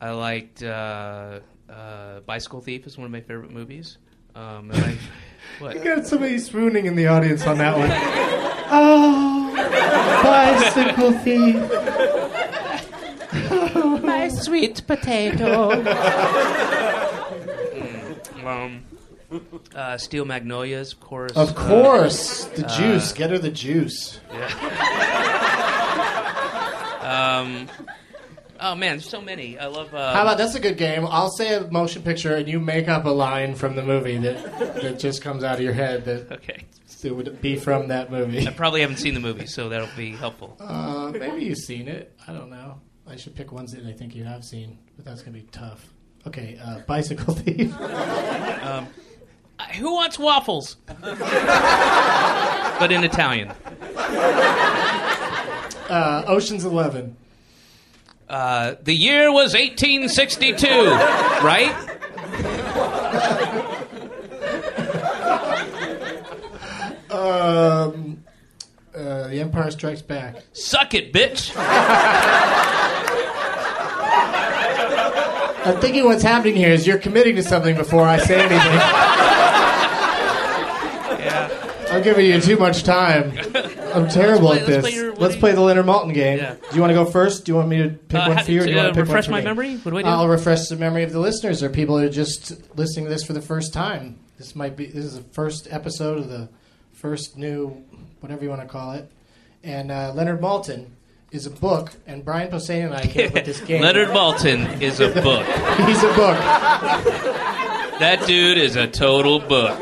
I 0.00 0.10
liked 0.10 0.62
uh, 0.62 1.40
uh, 1.68 2.20
Bicycle 2.20 2.60
Thief 2.60 2.86
is 2.86 2.96
one 2.96 3.04
of 3.04 3.10
my 3.10 3.20
favorite 3.20 3.50
movies. 3.50 3.98
Um, 4.34 4.70
and 4.70 4.84
I, 4.84 4.98
what? 5.58 5.82
got 5.82 6.06
somebody 6.06 6.38
swooning 6.38 6.86
in 6.86 6.94
the 6.96 7.06
audience 7.06 7.46
on 7.46 7.58
that 7.58 7.76
one. 7.76 7.90
oh, 8.70 9.40
bicycle 10.22 11.12
thief. 11.20 11.56
My 14.02 14.28
sweet 14.28 14.86
potato. 14.86 15.70
um, 18.44 18.82
uh, 19.74 19.96
Steel 19.98 20.24
Magnolias, 20.24 20.92
of 20.92 21.00
course. 21.00 21.32
Of 21.32 21.54
course, 21.54 22.44
the 22.46 22.62
juice. 22.62 23.12
Get 23.12 23.30
her 23.30 23.38
the 23.38 23.50
juice. 23.50 24.20
Yeah. 24.32 25.36
Um, 27.10 27.68
oh 28.60 28.74
man, 28.76 28.98
there's 28.98 29.08
so 29.08 29.20
many. 29.20 29.58
I 29.58 29.66
love. 29.66 29.92
Uh, 29.94 30.12
How 30.14 30.22
about 30.22 30.38
that's 30.38 30.54
a 30.54 30.60
good 30.60 30.76
game? 30.76 31.06
I'll 31.06 31.30
say 31.30 31.54
a 31.54 31.68
motion 31.70 32.02
picture, 32.02 32.36
and 32.36 32.46
you 32.48 32.60
make 32.60 32.88
up 32.88 33.04
a 33.04 33.10
line 33.10 33.54
from 33.54 33.74
the 33.74 33.82
movie 33.82 34.16
that 34.18 34.58
that 34.80 34.98
just 34.98 35.20
comes 35.22 35.42
out 35.42 35.56
of 35.56 35.60
your 35.62 35.72
head 35.72 36.04
that 36.04 36.30
Okay, 36.30 36.64
it 37.02 37.10
would 37.16 37.40
be 37.40 37.56
from 37.56 37.88
that 37.88 38.12
movie. 38.12 38.46
I 38.46 38.52
probably 38.52 38.82
haven't 38.82 38.98
seen 38.98 39.14
the 39.14 39.20
movie, 39.20 39.46
so 39.46 39.68
that'll 39.70 39.88
be 39.96 40.12
helpful. 40.12 40.56
Uh, 40.60 41.10
maybe 41.12 41.46
you've 41.46 41.58
seen 41.58 41.88
it. 41.88 42.14
I 42.28 42.32
don't 42.32 42.50
know. 42.50 42.80
I 43.08 43.16
should 43.16 43.34
pick 43.34 43.50
ones 43.50 43.72
that 43.72 43.84
I 43.86 43.92
think 43.92 44.14
you 44.14 44.22
have 44.24 44.44
seen, 44.44 44.78
but 44.96 45.04
that's 45.04 45.22
gonna 45.22 45.38
be 45.38 45.48
tough. 45.50 45.84
Okay, 46.26 46.60
uh, 46.62 46.80
bicycle 46.80 47.34
thief. 47.34 47.74
Uh, 47.80 48.84
Who 49.76 49.92
wants 49.94 50.18
waffles? 50.18 50.76
but 51.00 52.90
in 52.92 53.04
Italian. 53.04 53.52
Uh, 55.88 56.24
Ocean's 56.26 56.64
Eleven. 56.64 57.16
Uh, 58.28 58.74
the 58.82 58.94
year 58.94 59.32
was 59.32 59.54
1862, 59.54 60.66
right? 61.42 61.96
Um, 67.10 68.22
uh, 68.94 69.26
the 69.28 69.40
Empire 69.40 69.70
Strikes 69.72 70.00
Back. 70.00 70.36
Suck 70.52 70.94
it, 70.94 71.12
bitch. 71.12 71.52
I'm 75.64 75.80
thinking 75.80 76.04
what's 76.04 76.22
happening 76.22 76.54
here 76.54 76.70
is 76.70 76.86
you're 76.86 76.98
committing 76.98 77.36
to 77.36 77.42
something 77.42 77.76
before 77.76 78.06
I 78.06 78.18
say 78.18 78.40
anything. 78.40 78.60
Yeah. 81.90 81.96
I'm 81.96 82.02
giving 82.02 82.26
you 82.26 82.40
too 82.40 82.56
much 82.56 82.82
time. 82.84 83.32
I'm 83.94 84.08
terrible 84.08 84.48
play- 84.48 84.60
at 84.60 84.62
let's 84.62 84.66
this. 84.68 84.80
play 84.80 84.94
your- 84.94 85.14
let's 85.14 85.36
play 85.36 85.52
the 85.52 85.60
Leonard 85.60 85.86
Maltin 85.86 86.14
game. 86.14 86.38
Yeah. 86.38 86.54
Do 86.54 86.74
you 86.74 86.80
want 86.80 86.90
to 86.90 86.94
go 86.94 87.04
first? 87.04 87.44
Do 87.44 87.52
you 87.52 87.56
want 87.56 87.68
me 87.68 87.78
to 87.82 87.88
pick 87.90 88.20
Uh, 88.20 88.32
one 88.34 88.44
for 88.44 88.50
you, 88.52 88.60
or 88.60 88.64
do 88.64 88.70
you 88.70 88.76
to, 88.76 88.82
want 88.82 88.94
to 88.94 89.00
uh, 89.00 89.02
pick 89.04 89.08
refresh 89.08 89.24
one 89.24 89.24
for 89.24 89.30
my 89.32 89.40
me? 89.40 89.44
memory? 89.44 89.76
What 89.82 89.90
do 89.90 89.96
I 89.98 90.02
do? 90.02 90.08
I'll 90.08 90.28
refresh 90.28 90.68
the 90.68 90.76
memory 90.76 91.02
of 91.02 91.12
the 91.12 91.18
listeners 91.20 91.62
or 91.62 91.68
people 91.68 91.98
who 91.98 92.06
are 92.06 92.08
just 92.10 92.52
listening 92.76 93.06
to 93.06 93.10
this 93.10 93.24
for 93.24 93.32
the 93.32 93.42
first 93.42 93.72
time. 93.72 94.18
This 94.38 94.54
might 94.54 94.76
be 94.76 94.86
this 94.86 95.04
is 95.04 95.16
the 95.16 95.22
first 95.32 95.68
episode 95.70 96.18
of 96.18 96.28
the 96.28 96.48
first 96.92 97.36
new 97.36 97.82
whatever 98.20 98.42
you 98.44 98.50
want 98.50 98.62
to 98.62 98.68
call 98.68 98.92
it. 98.92 99.10
And 99.64 99.90
uh, 99.90 100.12
Leonard 100.14 100.40
Maltin 100.40 100.86
is 101.32 101.46
a 101.46 101.50
book, 101.50 101.92
and 102.06 102.24
Brian 102.24 102.50
Posehn 102.50 102.86
and 102.86 102.94
I 102.94 103.06
came 103.06 103.28
up 103.28 103.34
with 103.34 103.44
this 103.44 103.60
game. 103.66 103.82
Leonard 103.82 104.08
Maltin 104.08 104.80
is 104.80 105.00
a 105.00 105.08
book. 105.08 105.44
He's 105.86 106.02
a 106.02 106.08
book. 106.14 106.38
That 108.00 108.24
dude 108.26 108.56
is 108.58 108.76
a 108.76 108.86
total 108.88 109.38
book. 109.40 109.78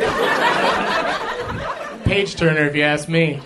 Page 2.09 2.37
turner, 2.37 2.67
if 2.67 2.75
you 2.75 2.83
ask 2.83 3.07
me. 3.07 3.39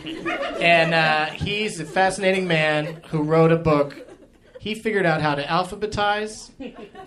And 0.60 0.94
uh, 0.94 1.26
he's 1.26 1.80
a 1.80 1.84
fascinating 1.84 2.46
man 2.46 3.02
who 3.08 3.22
wrote 3.22 3.50
a 3.50 3.56
book. 3.56 4.08
He 4.60 4.76
figured 4.76 5.04
out 5.04 5.20
how 5.20 5.34
to 5.34 5.42
alphabetize 5.42 6.50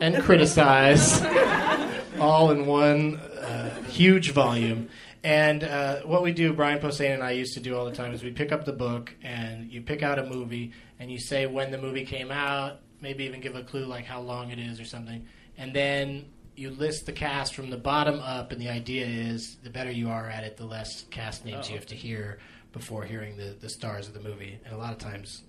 and 0.01 0.21
criticize 0.21 1.21
all 2.19 2.51
in 2.51 2.65
one 2.65 3.15
uh, 3.15 3.83
huge 3.83 4.31
volume. 4.31 4.89
And 5.23 5.63
uh, 5.63 6.01
what 6.01 6.23
we 6.23 6.33
do, 6.33 6.51
Brian 6.51 6.79
Posehn 6.79 7.13
and 7.13 7.23
I 7.23 7.31
used 7.31 7.53
to 7.53 7.61
do 7.61 7.77
all 7.77 7.85
the 7.85 7.95
time, 7.95 8.13
is 8.13 8.21
we 8.21 8.31
pick 8.31 8.51
up 8.51 8.65
the 8.65 8.73
book 8.73 9.15
and 9.23 9.71
you 9.71 9.81
pick 9.81 10.03
out 10.03 10.19
a 10.19 10.25
movie 10.25 10.73
and 10.99 11.09
you 11.09 11.19
say 11.19 11.45
when 11.45 11.71
the 11.71 11.77
movie 11.77 12.05
came 12.05 12.31
out, 12.31 12.81
maybe 12.99 13.23
even 13.23 13.39
give 13.39 13.55
a 13.55 13.63
clue 13.63 13.85
like 13.85 14.03
how 14.03 14.19
long 14.19 14.51
it 14.51 14.59
is 14.59 14.81
or 14.81 14.85
something. 14.85 15.25
And 15.57 15.73
then 15.73 16.25
you 16.55 16.71
list 16.71 17.05
the 17.05 17.11
cast 17.11 17.53
from 17.53 17.69
the 17.69 17.77
bottom 17.77 18.19
up, 18.19 18.51
and 18.51 18.61
the 18.61 18.69
idea 18.69 19.05
is 19.05 19.57
the 19.63 19.69
better 19.69 19.91
you 19.91 20.09
are 20.09 20.29
at 20.29 20.43
it, 20.43 20.57
the 20.57 20.65
less 20.65 21.03
cast 21.11 21.45
names 21.45 21.69
you 21.69 21.75
oh, 21.75 21.77
have 21.79 21.87
to 21.87 21.95
hear 21.95 22.39
before 22.71 23.03
hearing 23.03 23.37
the, 23.37 23.55
the 23.59 23.69
stars 23.69 24.07
of 24.07 24.13
the 24.13 24.21
movie. 24.21 24.59
And 24.65 24.73
a 24.73 24.77
lot 24.77 24.91
of 24.93 24.99
times 24.99 25.43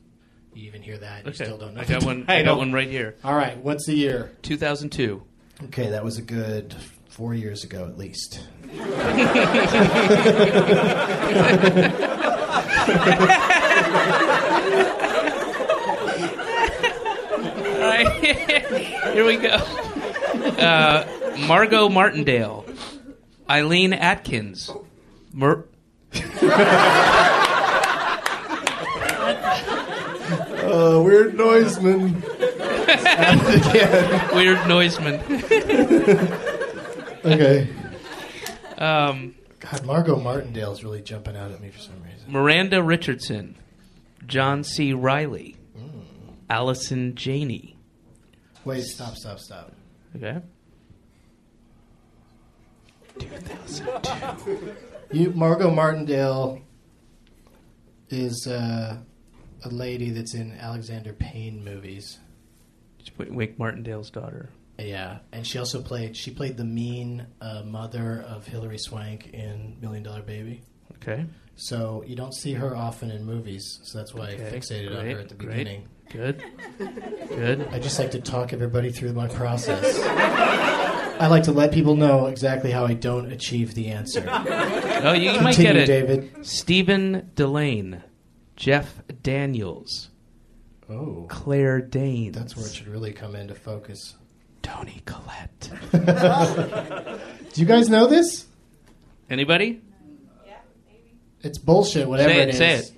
you 0.54 0.66
even 0.66 0.82
hear 0.82 0.98
that 0.98 1.24
and 1.24 1.28
Okay. 1.28 1.38
you 1.38 1.44
still 1.44 1.58
don't 1.58 1.74
know. 1.74 1.80
I 1.82 1.84
got 1.84 2.04
one. 2.04 2.24
I 2.28 2.42
got 2.42 2.58
one 2.58 2.72
right 2.72 2.88
here. 2.88 3.16
All 3.22 3.34
right, 3.34 3.56
what's 3.58 3.86
the 3.86 3.94
year? 3.94 4.32
2002. 4.42 5.22
Okay, 5.64 5.90
that 5.90 6.04
was 6.04 6.18
a 6.18 6.22
good 6.22 6.74
four 7.08 7.34
years 7.34 7.64
ago 7.64 7.84
at 7.86 7.96
least. 7.96 8.40
All 17.76 17.92
right, 17.92 18.10
here 19.12 19.24
we 19.24 19.36
go. 19.36 19.85
Uh, 20.46 21.04
Margot 21.46 21.88
Martindale, 21.88 22.64
Eileen 23.50 23.92
Atkins, 23.92 24.70
Mer- 25.32 25.64
Uh, 29.68 31.00
weird 31.04 31.34
noiseman. 31.36 32.14
Weird 34.34 34.58
Noiseman. 34.68 35.22
Okay. 37.26 37.68
Um, 38.78 39.34
God, 39.58 39.84
Margot 39.84 40.20
Martindale's 40.20 40.84
really 40.84 41.02
jumping 41.02 41.36
out 41.36 41.50
at 41.50 41.60
me 41.60 41.70
for 41.70 41.80
some 41.80 42.00
reason. 42.04 42.30
Miranda 42.30 42.80
Richardson, 42.80 43.56
John 44.28 44.62
C. 44.62 44.92
Reilly, 44.92 45.56
Mm. 45.76 46.02
Allison 46.48 47.16
Janney. 47.16 47.76
Wait, 48.64 48.84
stop, 48.84 49.16
stop, 49.16 49.40
stop. 49.40 49.72
Okay. 50.16 50.40
You, 55.12 55.30
Margot 55.30 55.70
Martindale 55.70 56.62
is 58.08 58.46
uh, 58.46 58.98
a 59.64 59.68
lady 59.68 60.10
that's 60.10 60.34
in 60.34 60.52
Alexander 60.52 61.12
Payne 61.12 61.64
movies. 61.64 62.18
Wake 63.18 63.58
Martindale's 63.58 64.10
daughter. 64.10 64.50
Yeah, 64.78 65.18
and 65.32 65.46
she 65.46 65.58
also 65.58 65.80
played. 65.80 66.16
She 66.16 66.30
played 66.30 66.56
the 66.56 66.64
mean 66.64 67.26
uh, 67.40 67.62
mother 67.64 68.24
of 68.28 68.46
Hilary 68.46 68.78
Swank 68.78 69.28
in 69.32 69.76
Million 69.80 70.02
Dollar 70.02 70.22
Baby. 70.22 70.62
Okay. 70.96 71.24
So 71.56 72.04
you 72.06 72.14
don't 72.16 72.34
see 72.34 72.52
her 72.52 72.76
often 72.76 73.10
in 73.10 73.24
movies. 73.24 73.80
So 73.82 73.98
that's 73.98 74.14
why 74.14 74.28
I 74.28 74.32
Okay, 74.34 74.58
fixated 74.58 74.96
on 74.96 75.06
her 75.06 75.20
at 75.20 75.28
the 75.30 75.34
great. 75.34 75.58
beginning. 75.58 75.88
Good. 76.12 76.42
Good. 77.28 77.66
I 77.72 77.78
just 77.80 77.98
like 77.98 78.12
to 78.12 78.20
talk 78.20 78.52
everybody 78.52 78.90
through 78.92 79.12
my 79.14 79.26
process. 79.26 79.98
I 81.18 81.26
like 81.28 81.44
to 81.44 81.52
let 81.52 81.72
people 81.72 81.96
know 81.96 82.26
exactly 82.26 82.70
how 82.70 82.84
I 82.86 82.92
don't 82.94 83.32
achieve 83.32 83.74
the 83.74 83.88
answer. 83.88 84.24
Oh, 85.02 85.12
you, 85.14 85.30
you 85.32 85.40
might 85.40 85.56
get 85.56 85.76
it. 85.76 85.86
David. 85.86 86.46
Stephen 86.46 87.30
Dillane, 87.34 88.02
Jeff 88.54 89.00
Daniels, 89.22 90.10
Oh, 90.88 91.26
Claire 91.28 91.80
Danes. 91.80 92.36
that's 92.36 92.54
where 92.56 92.66
it 92.66 92.74
should 92.74 92.86
really 92.86 93.12
come 93.12 93.34
into 93.34 93.54
focus. 93.54 94.14
Toni 94.62 95.02
Collette. 95.06 95.70
Do 97.52 97.60
you 97.60 97.66
guys 97.66 97.88
know 97.88 98.06
this? 98.06 98.46
Anybody? 99.30 99.80
It's 101.46 101.58
bullshit. 101.58 102.08
Whatever 102.08 102.30
Say 102.30 102.40
it, 102.40 102.48
it 102.48 102.50
is. 102.50 102.58
say 102.58 102.74
it. 102.74 102.92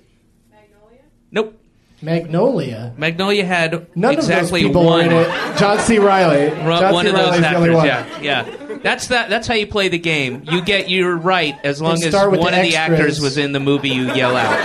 Magnolia? 0.51 0.99
Nope. 1.31 1.55
Magnolia. 2.01 2.93
Magnolia 2.97 3.45
had 3.45 3.87
None 3.95 4.13
exactly 4.13 4.61
of 4.65 4.73
those 4.73 4.81
people 4.81 4.85
one. 4.85 5.05
in 5.05 5.11
it. 5.11 5.57
John 5.57 5.79
C. 5.79 5.99
Reilly. 5.99 6.45
ru- 6.49 6.55
John 6.79 6.93
one 6.93 7.05
C. 7.05 7.09
of 7.11 7.15
those 7.17 7.25
Reilly's 7.31 7.41
the 7.41 7.55
only 7.55 7.69
actors, 7.69 7.75
one. 7.75 7.85
yeah, 7.85 8.19
yeah. 8.21 8.77
That's 8.81 9.07
that. 9.07 9.29
That's 9.29 9.47
how 9.47 9.55
you 9.55 9.67
play 9.67 9.89
the 9.89 9.97
game. 9.99 10.43
You 10.49 10.61
get 10.61 10.89
you're 10.89 11.15
right 11.17 11.55
as 11.65 11.81
long 11.81 11.93
as 12.01 12.07
start 12.09 12.31
one 12.31 12.39
with 12.39 12.47
of 12.49 12.55
the 12.55 12.69
the 12.69 12.77
extras. 12.77 12.99
actors 12.99 13.19
was 13.19 13.37
in 13.37 13.51
the 13.51 13.59
movie. 13.59 13.89
You 13.89 14.13
yell 14.13 14.35
out. 14.37 14.57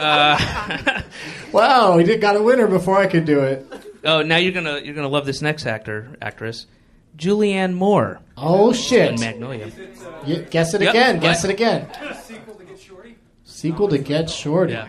Wow, 1.52 1.98
he 1.98 2.04
did 2.04 2.20
got 2.20 2.36
a 2.36 2.42
winner 2.42 2.68
before 2.68 2.96
I 2.96 3.06
could 3.08 3.24
do 3.24 3.40
it. 3.40 3.66
Oh, 4.04 4.22
now 4.22 4.36
you're 4.36 4.52
gonna 4.52 4.78
you're 4.78 4.94
gonna 4.94 5.08
love 5.08 5.26
this 5.26 5.42
next 5.42 5.66
actor 5.66 6.16
actress, 6.22 6.66
Julianne 7.16 7.74
Moore 7.74 8.20
Oh 8.36 8.68
in 8.70 8.74
shit! 8.74 9.20
Magnolia. 9.20 9.70
You- 10.26 10.46
guess 10.50 10.72
it 10.74 10.80
Yep. 10.82 10.90
again. 10.90 11.20
Guess 11.20 11.44
it 11.44 11.50
again. 11.50 11.86
Sequel 13.44 13.88
to 13.88 13.98
Get 13.98 14.30
Shorty. 14.30 14.72
Yeah. 14.72 14.88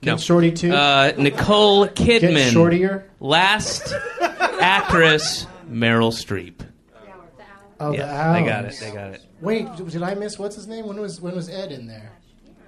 Get 0.00 0.10
No. 0.12 0.16
Shorty 0.16 0.52
two. 0.52 0.72
Uh, 0.72 1.12
Nicole 1.18 1.86
Get 1.86 2.22
Kidman. 2.22 2.50
Shortier. 2.52 3.10
Last 3.20 3.92
actress 4.60 5.46
Meryl 5.70 6.10
Streep. 6.12 6.54
Oh, 7.80 7.90
the 7.90 7.98
Yeah, 7.98 8.32
they 8.32 8.44
got 8.44 8.64
it. 8.64 8.76
They 8.80 8.90
got 8.90 9.10
it. 9.14 9.22
Wait, 9.40 9.66
did 9.76 10.02
I 10.02 10.14
miss 10.14 10.38
what's 10.38 10.56
his 10.56 10.66
name? 10.66 10.86
When 10.86 10.98
was 11.00 11.20
when 11.20 11.34
was 11.34 11.48
Ed 11.50 11.72
in 11.72 11.86
there? 11.86 12.12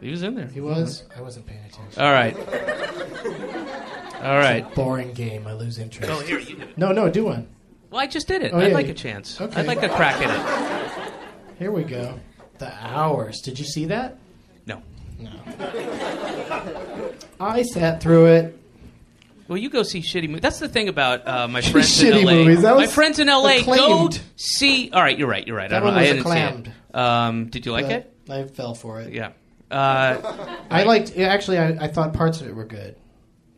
He 0.01 0.11
was 0.11 0.23
in 0.23 0.35
there. 0.35 0.49
He 0.49 0.61
was. 0.61 1.05
I 1.17 1.23
wasn't 1.23 1.47
paying 1.47 1.61
attention. 1.65 2.03
All 2.03 2.13
right. 2.13 2.37
All 4.23 4.37
right. 4.39 4.75
Boring 4.75 5.13
game. 5.13 5.47
I 5.47 5.55
lose 5.55 5.79
interest. 5.79 6.11
Oh, 6.11 6.21
here 6.21 6.39
you 6.39 6.57
do. 6.57 6.65
No, 6.77 6.93
no, 6.93 7.09
do 7.09 7.25
one. 7.25 7.49
Well, 7.91 8.01
I 8.01 8.07
just 8.07 8.27
did 8.29 8.43
it. 8.43 8.53
Oh, 8.53 8.59
I'd 8.59 8.69
yeah, 8.69 8.75
like 8.75 8.87
you- 8.87 8.93
a 8.93 8.97
chance. 8.97 9.41
okay. 9.41 9.61
I'd 9.61 9.67
like 9.67 9.83
a 9.83 9.89
crack 9.89 10.21
at 10.21 10.31
it. 10.31 11.13
Here 11.59 11.71
we 11.73 11.85
go. 11.85 12.19
The 12.59 12.73
hours. 12.85 13.41
Did 13.41 13.59
you 13.59 13.65
see 13.65 13.87
that? 13.87 14.19
No. 14.67 14.83
No. 15.19 15.31
I 17.41 17.63
sat 17.63 18.03
through 18.03 18.27
it. 18.27 18.59
Well, 19.49 19.57
you 19.59 19.71
go 19.71 19.83
see 19.85 20.01
shitty 20.01 20.27
movies. 20.27 20.41
That's 20.43 20.59
the 20.59 20.69
thing 20.69 20.89
about 20.89 21.27
uh, 21.29 21.47
my 21.49 21.61
friends 21.63 22.03
Shitty 22.03 22.21
in 22.21 22.27
LA. 22.27 22.33
movies. 22.33 22.63
That 22.63 22.75
my 22.75 22.83
was 22.83 22.93
friends 22.95 23.19
in 23.19 23.29
LA 23.29 23.61
go 23.63 23.73
acclaimed. 23.73 24.21
see. 24.37 24.91
All 24.91 25.01
right, 25.03 25.17
you're 25.17 25.29
right. 25.29 25.47
You're 25.47 25.57
right. 25.57 25.71
That 25.71 25.77
I, 25.77 25.81
don't, 25.81 25.89
one 25.95 25.95
I 25.99 26.01
was 26.01 26.09
didn't 26.09 26.21
acclaimed. 26.23 26.67
see 26.67 26.73
it. 26.91 26.97
Um, 26.99 27.47
did 27.47 27.65
you 27.67 27.73
like 27.73 27.87
but 27.87 27.93
it? 27.93 28.13
I 28.29 28.45
fell 28.45 28.75
for 28.75 29.01
it. 29.01 29.13
Yeah. 29.13 29.33
Uh, 29.71 30.57
I 30.71 30.83
liked. 30.85 31.13
It. 31.17 31.23
Actually, 31.25 31.59
I, 31.59 31.69
I 31.85 31.89
thought 31.89 32.13
parts 32.13 32.41
of 32.41 32.49
it 32.49 32.55
were 32.57 32.65
good. 32.65 32.97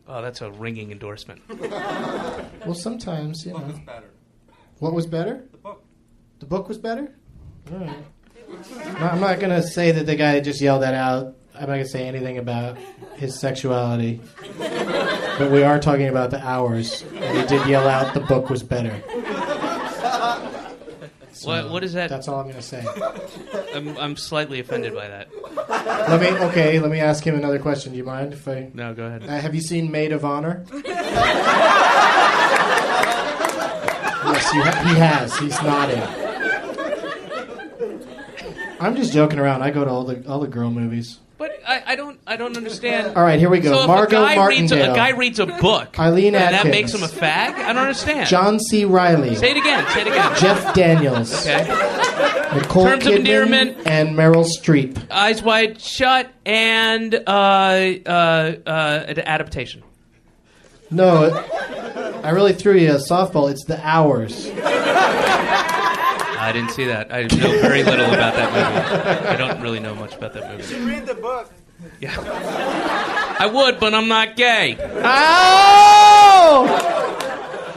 oh, 0.07 0.21
that's 0.23 0.41
a 0.43 0.51
ringing 0.51 0.91
endorsement. 0.93 1.41
Well, 1.49 2.75
sometimes 2.75 3.47
you 3.47 3.53
know. 3.53 3.75
What 4.79 4.93
was 4.95 5.07
better? 5.07 5.45
The 5.53 5.59
book. 5.59 5.85
The 6.39 6.47
book 6.47 6.69
was 6.69 6.79
better. 6.79 7.13
All 7.73 7.79
right. 7.79 8.05
I'm 9.01 9.21
not 9.21 9.41
gonna 9.41 9.63
say 9.63 9.91
that 9.93 10.07
the 10.07 10.17
guy 10.17 10.41
just 10.41 10.61
yelled 10.61 10.83
that 10.83 10.95
out. 10.95 11.37
I'm 11.55 11.63
not 11.63 11.75
gonna 11.75 11.85
say 11.89 12.07
anything 12.07 12.39
about 12.39 12.79
his 13.17 13.39
sexuality. 13.39 14.21
But 14.59 15.51
we 15.51 15.63
are 15.63 15.79
talking 15.79 16.09
about 16.09 16.31
the 16.31 16.45
hours, 16.45 17.03
and 17.15 17.39
he 17.39 17.47
did 17.47 17.67
yell 17.69 17.89
out 17.89 18.15
the 18.15 18.21
book 18.21 18.49
was 18.51 18.63
better. 18.63 18.95
what? 21.45 21.71
What 21.71 21.85
is 21.85 21.93
that? 21.95 22.09
That's 22.09 22.29
all 22.29 22.41
I'm 22.41 22.49
gonna 22.49 22.63
say. 22.63 22.85
I'm, 23.75 23.97
I'm 23.99 24.17
slightly 24.17 24.61
offended 24.61 24.95
by 24.95 25.09
that. 25.09 25.29
Let 26.09 26.21
me. 26.21 26.29
Okay. 26.49 26.79
Let 26.79 26.91
me 26.91 27.01
ask 27.01 27.25
him 27.25 27.35
another 27.35 27.59
question. 27.59 27.93
Do 27.93 27.99
you 27.99 28.05
mind 28.05 28.33
if 28.33 28.47
I? 28.49 28.71
No, 28.73 28.95
go 28.95 29.07
ahead. 29.07 29.25
Uh, 29.25 29.39
have 29.39 29.55
you 29.55 29.61
seen 29.61 29.91
Maid 29.91 30.13
of 30.13 30.25
Honor? 30.25 30.65
yes, 34.39 34.55
you 34.55 34.63
ha- 34.63 34.85
he 34.89 34.95
has. 34.99 35.39
He's 35.39 35.63
nodding. 35.63 36.03
I'm 38.81 38.95
just 38.97 39.13
joking 39.13 39.39
around. 39.39 39.63
I 39.63 39.71
go 39.71 39.85
to 39.85 39.91
all 39.91 40.05
the 40.05 40.27
all 40.29 40.41
the 40.41 40.47
girl 40.49 40.71
movies. 40.71 41.19
But 41.37 41.53
I, 41.67 41.83
I 41.87 41.97
don't 41.97 42.19
I 42.27 42.37
don't 42.37 42.57
understand. 42.57 43.17
All 43.17 43.23
right, 43.23 43.39
here 43.39 43.49
we 43.49 43.61
go. 43.61 43.73
So 43.83 43.87
Margo 43.87 44.23
a 44.23 44.35
guy 44.35 44.47
reads 44.47 44.73
a, 44.73 44.77
Martindale. 44.77 44.93
a 44.93 44.97
guy 44.97 45.11
reads 45.11 45.39
a 45.41 45.47
book, 45.47 45.99
Eileen 45.99 46.35
and 46.35 46.55
that 46.55 46.67
makes 46.67 46.93
him 46.95 47.03
a 47.03 47.07
fag. 47.07 47.55
I 47.55 47.73
don't 47.73 47.79
understand. 47.83 48.29
John 48.29 48.59
C. 48.61 48.85
Reilly, 48.85 49.35
Say 49.37 49.53
it 49.53 49.57
again. 49.57 49.87
Say 49.91 50.01
it 50.03 50.07
again. 50.09 50.37
Jeff 50.37 50.75
Daniels, 50.75 51.47
Okay. 51.47 52.55
Nicole 52.55 52.85
Terms 52.87 53.07
of 53.07 53.13
endearment. 53.15 53.77
and 53.87 54.11
Meryl 54.17 54.45
Streep. 54.47 55.11
Eyes 55.11 55.43
wide 55.43 55.81
shut 55.81 56.31
and 56.47 57.15
uh, 57.15 57.19
uh, 57.29 58.55
uh, 58.67 59.15
adaptation. 59.19 59.83
No, 60.91 61.25
it- 61.25 61.78
I 62.29 62.33
really 62.33 62.53
threw 62.53 62.77
you 62.77 62.91
a 62.91 62.97
softball. 62.97 63.51
It's 63.51 63.65
the 63.65 63.81
hours. 63.83 64.51
I 64.55 66.51
didn't 66.53 66.73
see 66.73 66.85
that. 66.85 67.11
I 67.11 67.23
know 67.23 67.59
very 67.63 67.83
little 67.83 68.05
about 68.05 68.35
that 68.35 68.53
movie. 68.53 69.29
I 69.31 69.35
don't 69.35 69.63
really 69.63 69.81
know 69.81 69.95
much 69.95 70.15
about 70.15 70.35
that 70.35 70.51
movie. 70.51 70.63
You 70.63 70.69
should 70.69 70.83
read 70.83 71.07
the 71.07 71.15
book. 71.15 71.51
Yeah. 72.01 72.15
I 73.41 73.47
would, 73.47 73.81
but 73.81 73.95
I'm 73.95 74.09
not 74.09 74.37
gay. 74.37 74.77
Oh! 75.03 76.67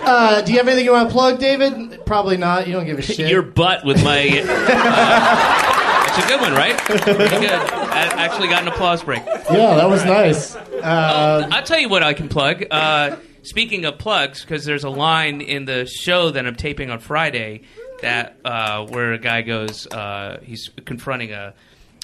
Uh, 0.04 0.42
do 0.42 0.52
you 0.52 0.58
have 0.58 0.68
anything 0.68 0.84
you 0.84 0.92
want 0.92 1.08
to 1.08 1.14
plug, 1.14 1.40
David? 1.40 2.06
Probably 2.06 2.36
not. 2.36 2.68
You 2.68 2.74
don't 2.74 2.86
give 2.86 3.00
a 3.00 3.02
shit. 3.02 3.30
Your 3.30 3.44
butt 3.44 3.86
with 3.86 4.04
my. 4.04 4.20
Uh, 4.28 6.08
it's 6.08 6.26
a 6.26 6.28
good 6.28 6.42
one, 6.42 6.52
right? 6.52 6.78
Pretty 6.78 7.08
good. 7.40 7.52
I 7.54 8.26
actually 8.26 8.50
got 8.50 8.64
an 8.64 8.68
applause 8.68 9.02
break. 9.02 9.24
yeah, 9.26 9.76
that 9.76 9.88
was 9.88 10.04
nice. 10.04 10.58
Uh, 10.58 11.48
I'll 11.50 11.64
tell 11.64 11.80
you 11.80 11.88
what 11.88 12.04
I 12.04 12.14
can 12.14 12.28
plug. 12.28 12.66
Uh, 12.70 13.16
speaking 13.44 13.86
of 13.86 13.98
plugs, 13.98 14.42
because 14.42 14.66
there's 14.66 14.84
a 14.84 14.90
line 14.90 15.42
in 15.42 15.66
the 15.66 15.86
show 15.86 16.32
that 16.32 16.46
I'm 16.46 16.56
taping 16.56 16.90
on 16.90 17.00
Friday 17.00 17.64
that 18.02 18.38
uh, 18.44 18.86
where 18.88 19.14
a 19.14 19.20
guy 19.20 19.42
goes, 19.42 19.88
uh, 19.88 20.40
he's 20.44 20.70
confronting 20.86 21.32
a 21.32 21.54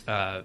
uh, 0.08 0.42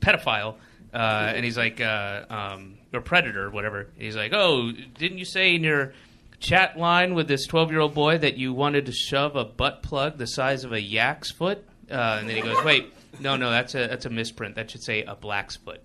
pedophile, 0.00 0.56
uh, 0.92 1.32
and 1.34 1.44
he's 1.44 1.56
like, 1.56 1.80
uh, 1.80 2.24
um, 2.30 2.78
or 2.92 3.00
predator, 3.00 3.50
whatever. 3.50 3.88
He's 3.98 4.16
like, 4.16 4.32
oh, 4.32 4.72
didn't 4.98 5.18
you 5.18 5.24
say 5.24 5.54
in 5.54 5.64
your 5.64 5.92
chat 6.40 6.78
line 6.78 7.14
with 7.14 7.28
this 7.28 7.46
12 7.46 7.70
year 7.70 7.80
old 7.80 7.94
boy 7.94 8.18
that 8.18 8.36
you 8.36 8.52
wanted 8.52 8.86
to 8.86 8.92
shove 8.92 9.36
a 9.36 9.44
butt 9.44 9.82
plug 9.82 10.18
the 10.18 10.26
size 10.26 10.64
of 10.64 10.72
a 10.72 10.80
yak's 10.80 11.30
foot? 11.30 11.64
Uh, 11.90 12.18
and 12.20 12.28
then 12.28 12.36
he 12.36 12.42
goes, 12.42 12.62
wait, 12.64 12.92
no, 13.20 13.36
no, 13.36 13.50
that's 13.50 13.74
a 13.74 13.86
that's 13.86 14.06
a 14.06 14.10
misprint. 14.10 14.56
That 14.56 14.70
should 14.70 14.82
say 14.82 15.02
a 15.02 15.14
black's 15.14 15.56
foot. 15.56 15.82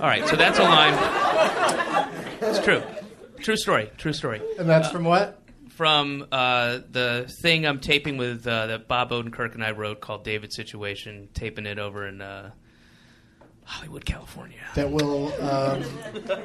All 0.00 0.06
right, 0.06 0.26
so 0.26 0.36
that's 0.36 0.58
a 0.58 0.62
line. 0.62 2.10
It's 2.40 2.58
true. 2.58 2.82
True 3.44 3.56
story. 3.56 3.90
True 3.98 4.12
story. 4.14 4.40
and 4.58 4.66
that's 4.68 4.90
from 4.90 5.04
what? 5.04 5.38
From 5.68 6.26
uh, 6.32 6.78
the 6.90 7.30
thing 7.42 7.66
I'm 7.66 7.78
taping 7.78 8.16
with 8.16 8.46
uh, 8.46 8.66
that 8.68 8.88
Bob 8.88 9.10
Odenkirk 9.10 9.54
and 9.54 9.62
I 9.62 9.72
wrote 9.72 10.00
called 10.00 10.24
David 10.24 10.50
Situation, 10.52 11.28
taping 11.34 11.66
it 11.66 11.78
over 11.78 12.06
in 12.06 12.22
uh, 12.22 12.52
Hollywood, 13.64 14.06
California. 14.06 14.60
That 14.76 14.90
will 14.90 15.26
um, 15.42 15.82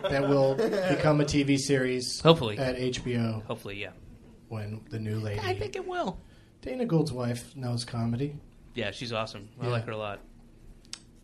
that 0.09 0.27
will 0.27 0.55
become 0.55 1.21
a 1.21 1.25
TV 1.25 1.57
series. 1.57 2.19
Hopefully. 2.19 2.57
at 2.57 2.75
HBO 2.77 3.45
Hopefully, 3.45 3.79
yeah. 3.79 3.91
when 4.49 4.81
the 4.89 4.99
new 4.99 5.19
lady. 5.19 5.39
I 5.41 5.53
think 5.55 5.75
it 5.77 5.87
will. 5.87 6.19
Dana 6.61 6.85
Gould's 6.85 7.13
wife 7.13 7.55
knows 7.55 7.85
comedy. 7.85 8.35
Yeah, 8.75 8.91
she's 8.91 9.13
awesome. 9.13 9.47
I 9.61 9.65
Yeah. 9.67 9.71
like 9.71 9.85
her 9.85 9.91
a 9.93 9.97
lot. 9.97 10.19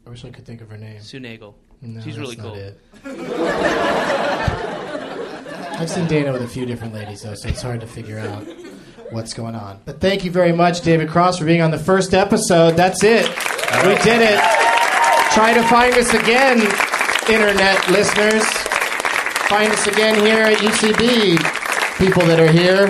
I 0.07 0.09
wish 0.09 0.23
I 0.23 0.29
could 0.29 0.45
think 0.45 0.61
of 0.61 0.69
her 0.69 0.77
name. 0.77 1.01
Sue 1.01 1.19
Naegle. 1.19 1.55
No, 1.81 1.99
she's 2.01 2.15
that's 2.15 2.17
really 2.17 2.37
not 2.37 2.53
cool. 2.53 2.55
it. 2.55 2.79
I've 5.77 5.89
seen 5.89 6.07
Dana 6.07 6.31
with 6.31 6.41
a 6.41 6.47
few 6.47 6.65
different 6.65 6.93
ladies, 6.93 7.21
though, 7.21 7.35
so 7.35 7.49
it's 7.49 7.61
hard 7.61 7.81
to 7.81 7.87
figure 7.87 8.17
out 8.17 8.47
what's 9.11 9.33
going 9.33 9.55
on. 9.55 9.79
But 9.85 9.99
thank 9.99 10.23
you 10.23 10.31
very 10.31 10.53
much, 10.53 10.81
David 10.81 11.09
Cross, 11.09 11.39
for 11.39 11.45
being 11.45 11.61
on 11.61 11.71
the 11.71 11.77
first 11.77 12.13
episode. 12.13 12.71
That's 12.71 13.03
it. 13.03 13.27
We 13.83 13.95
did 14.03 14.21
it. 14.21 14.39
Try 15.33 15.53
to 15.53 15.63
find 15.67 15.93
us 15.95 16.13
again, 16.13 16.61
internet 17.29 17.89
listeners. 17.89 18.45
Find 19.49 19.71
us 19.71 19.85
again 19.87 20.15
here 20.25 20.43
at 20.43 20.57
UCB, 20.59 21.37
people 21.97 22.23
that 22.25 22.39
are 22.39 22.51
here. 22.51 22.89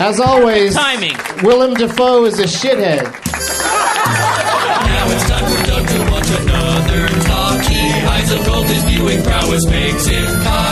As 0.00 0.18
always, 0.20 0.74
Timing. 0.74 1.16
Willem 1.42 1.74
Dafoe 1.74 2.24
is 2.24 2.40
a 2.40 2.44
shithead. 2.44 3.04
Now 3.04 3.12
it's 5.10 5.28
time 5.28 5.44
for 5.44 5.62
Doug 5.66 5.86
to 5.86 6.10
watch 6.10 6.30
another 6.40 7.08
talkie. 7.28 7.92
Eyes 8.08 8.32
of 8.32 8.44
gold, 8.46 8.66
his 8.66 8.82
viewing 8.84 9.22
prowess 9.22 9.66
makes 9.66 10.06
him 10.06 10.24
cocky. 10.42 10.71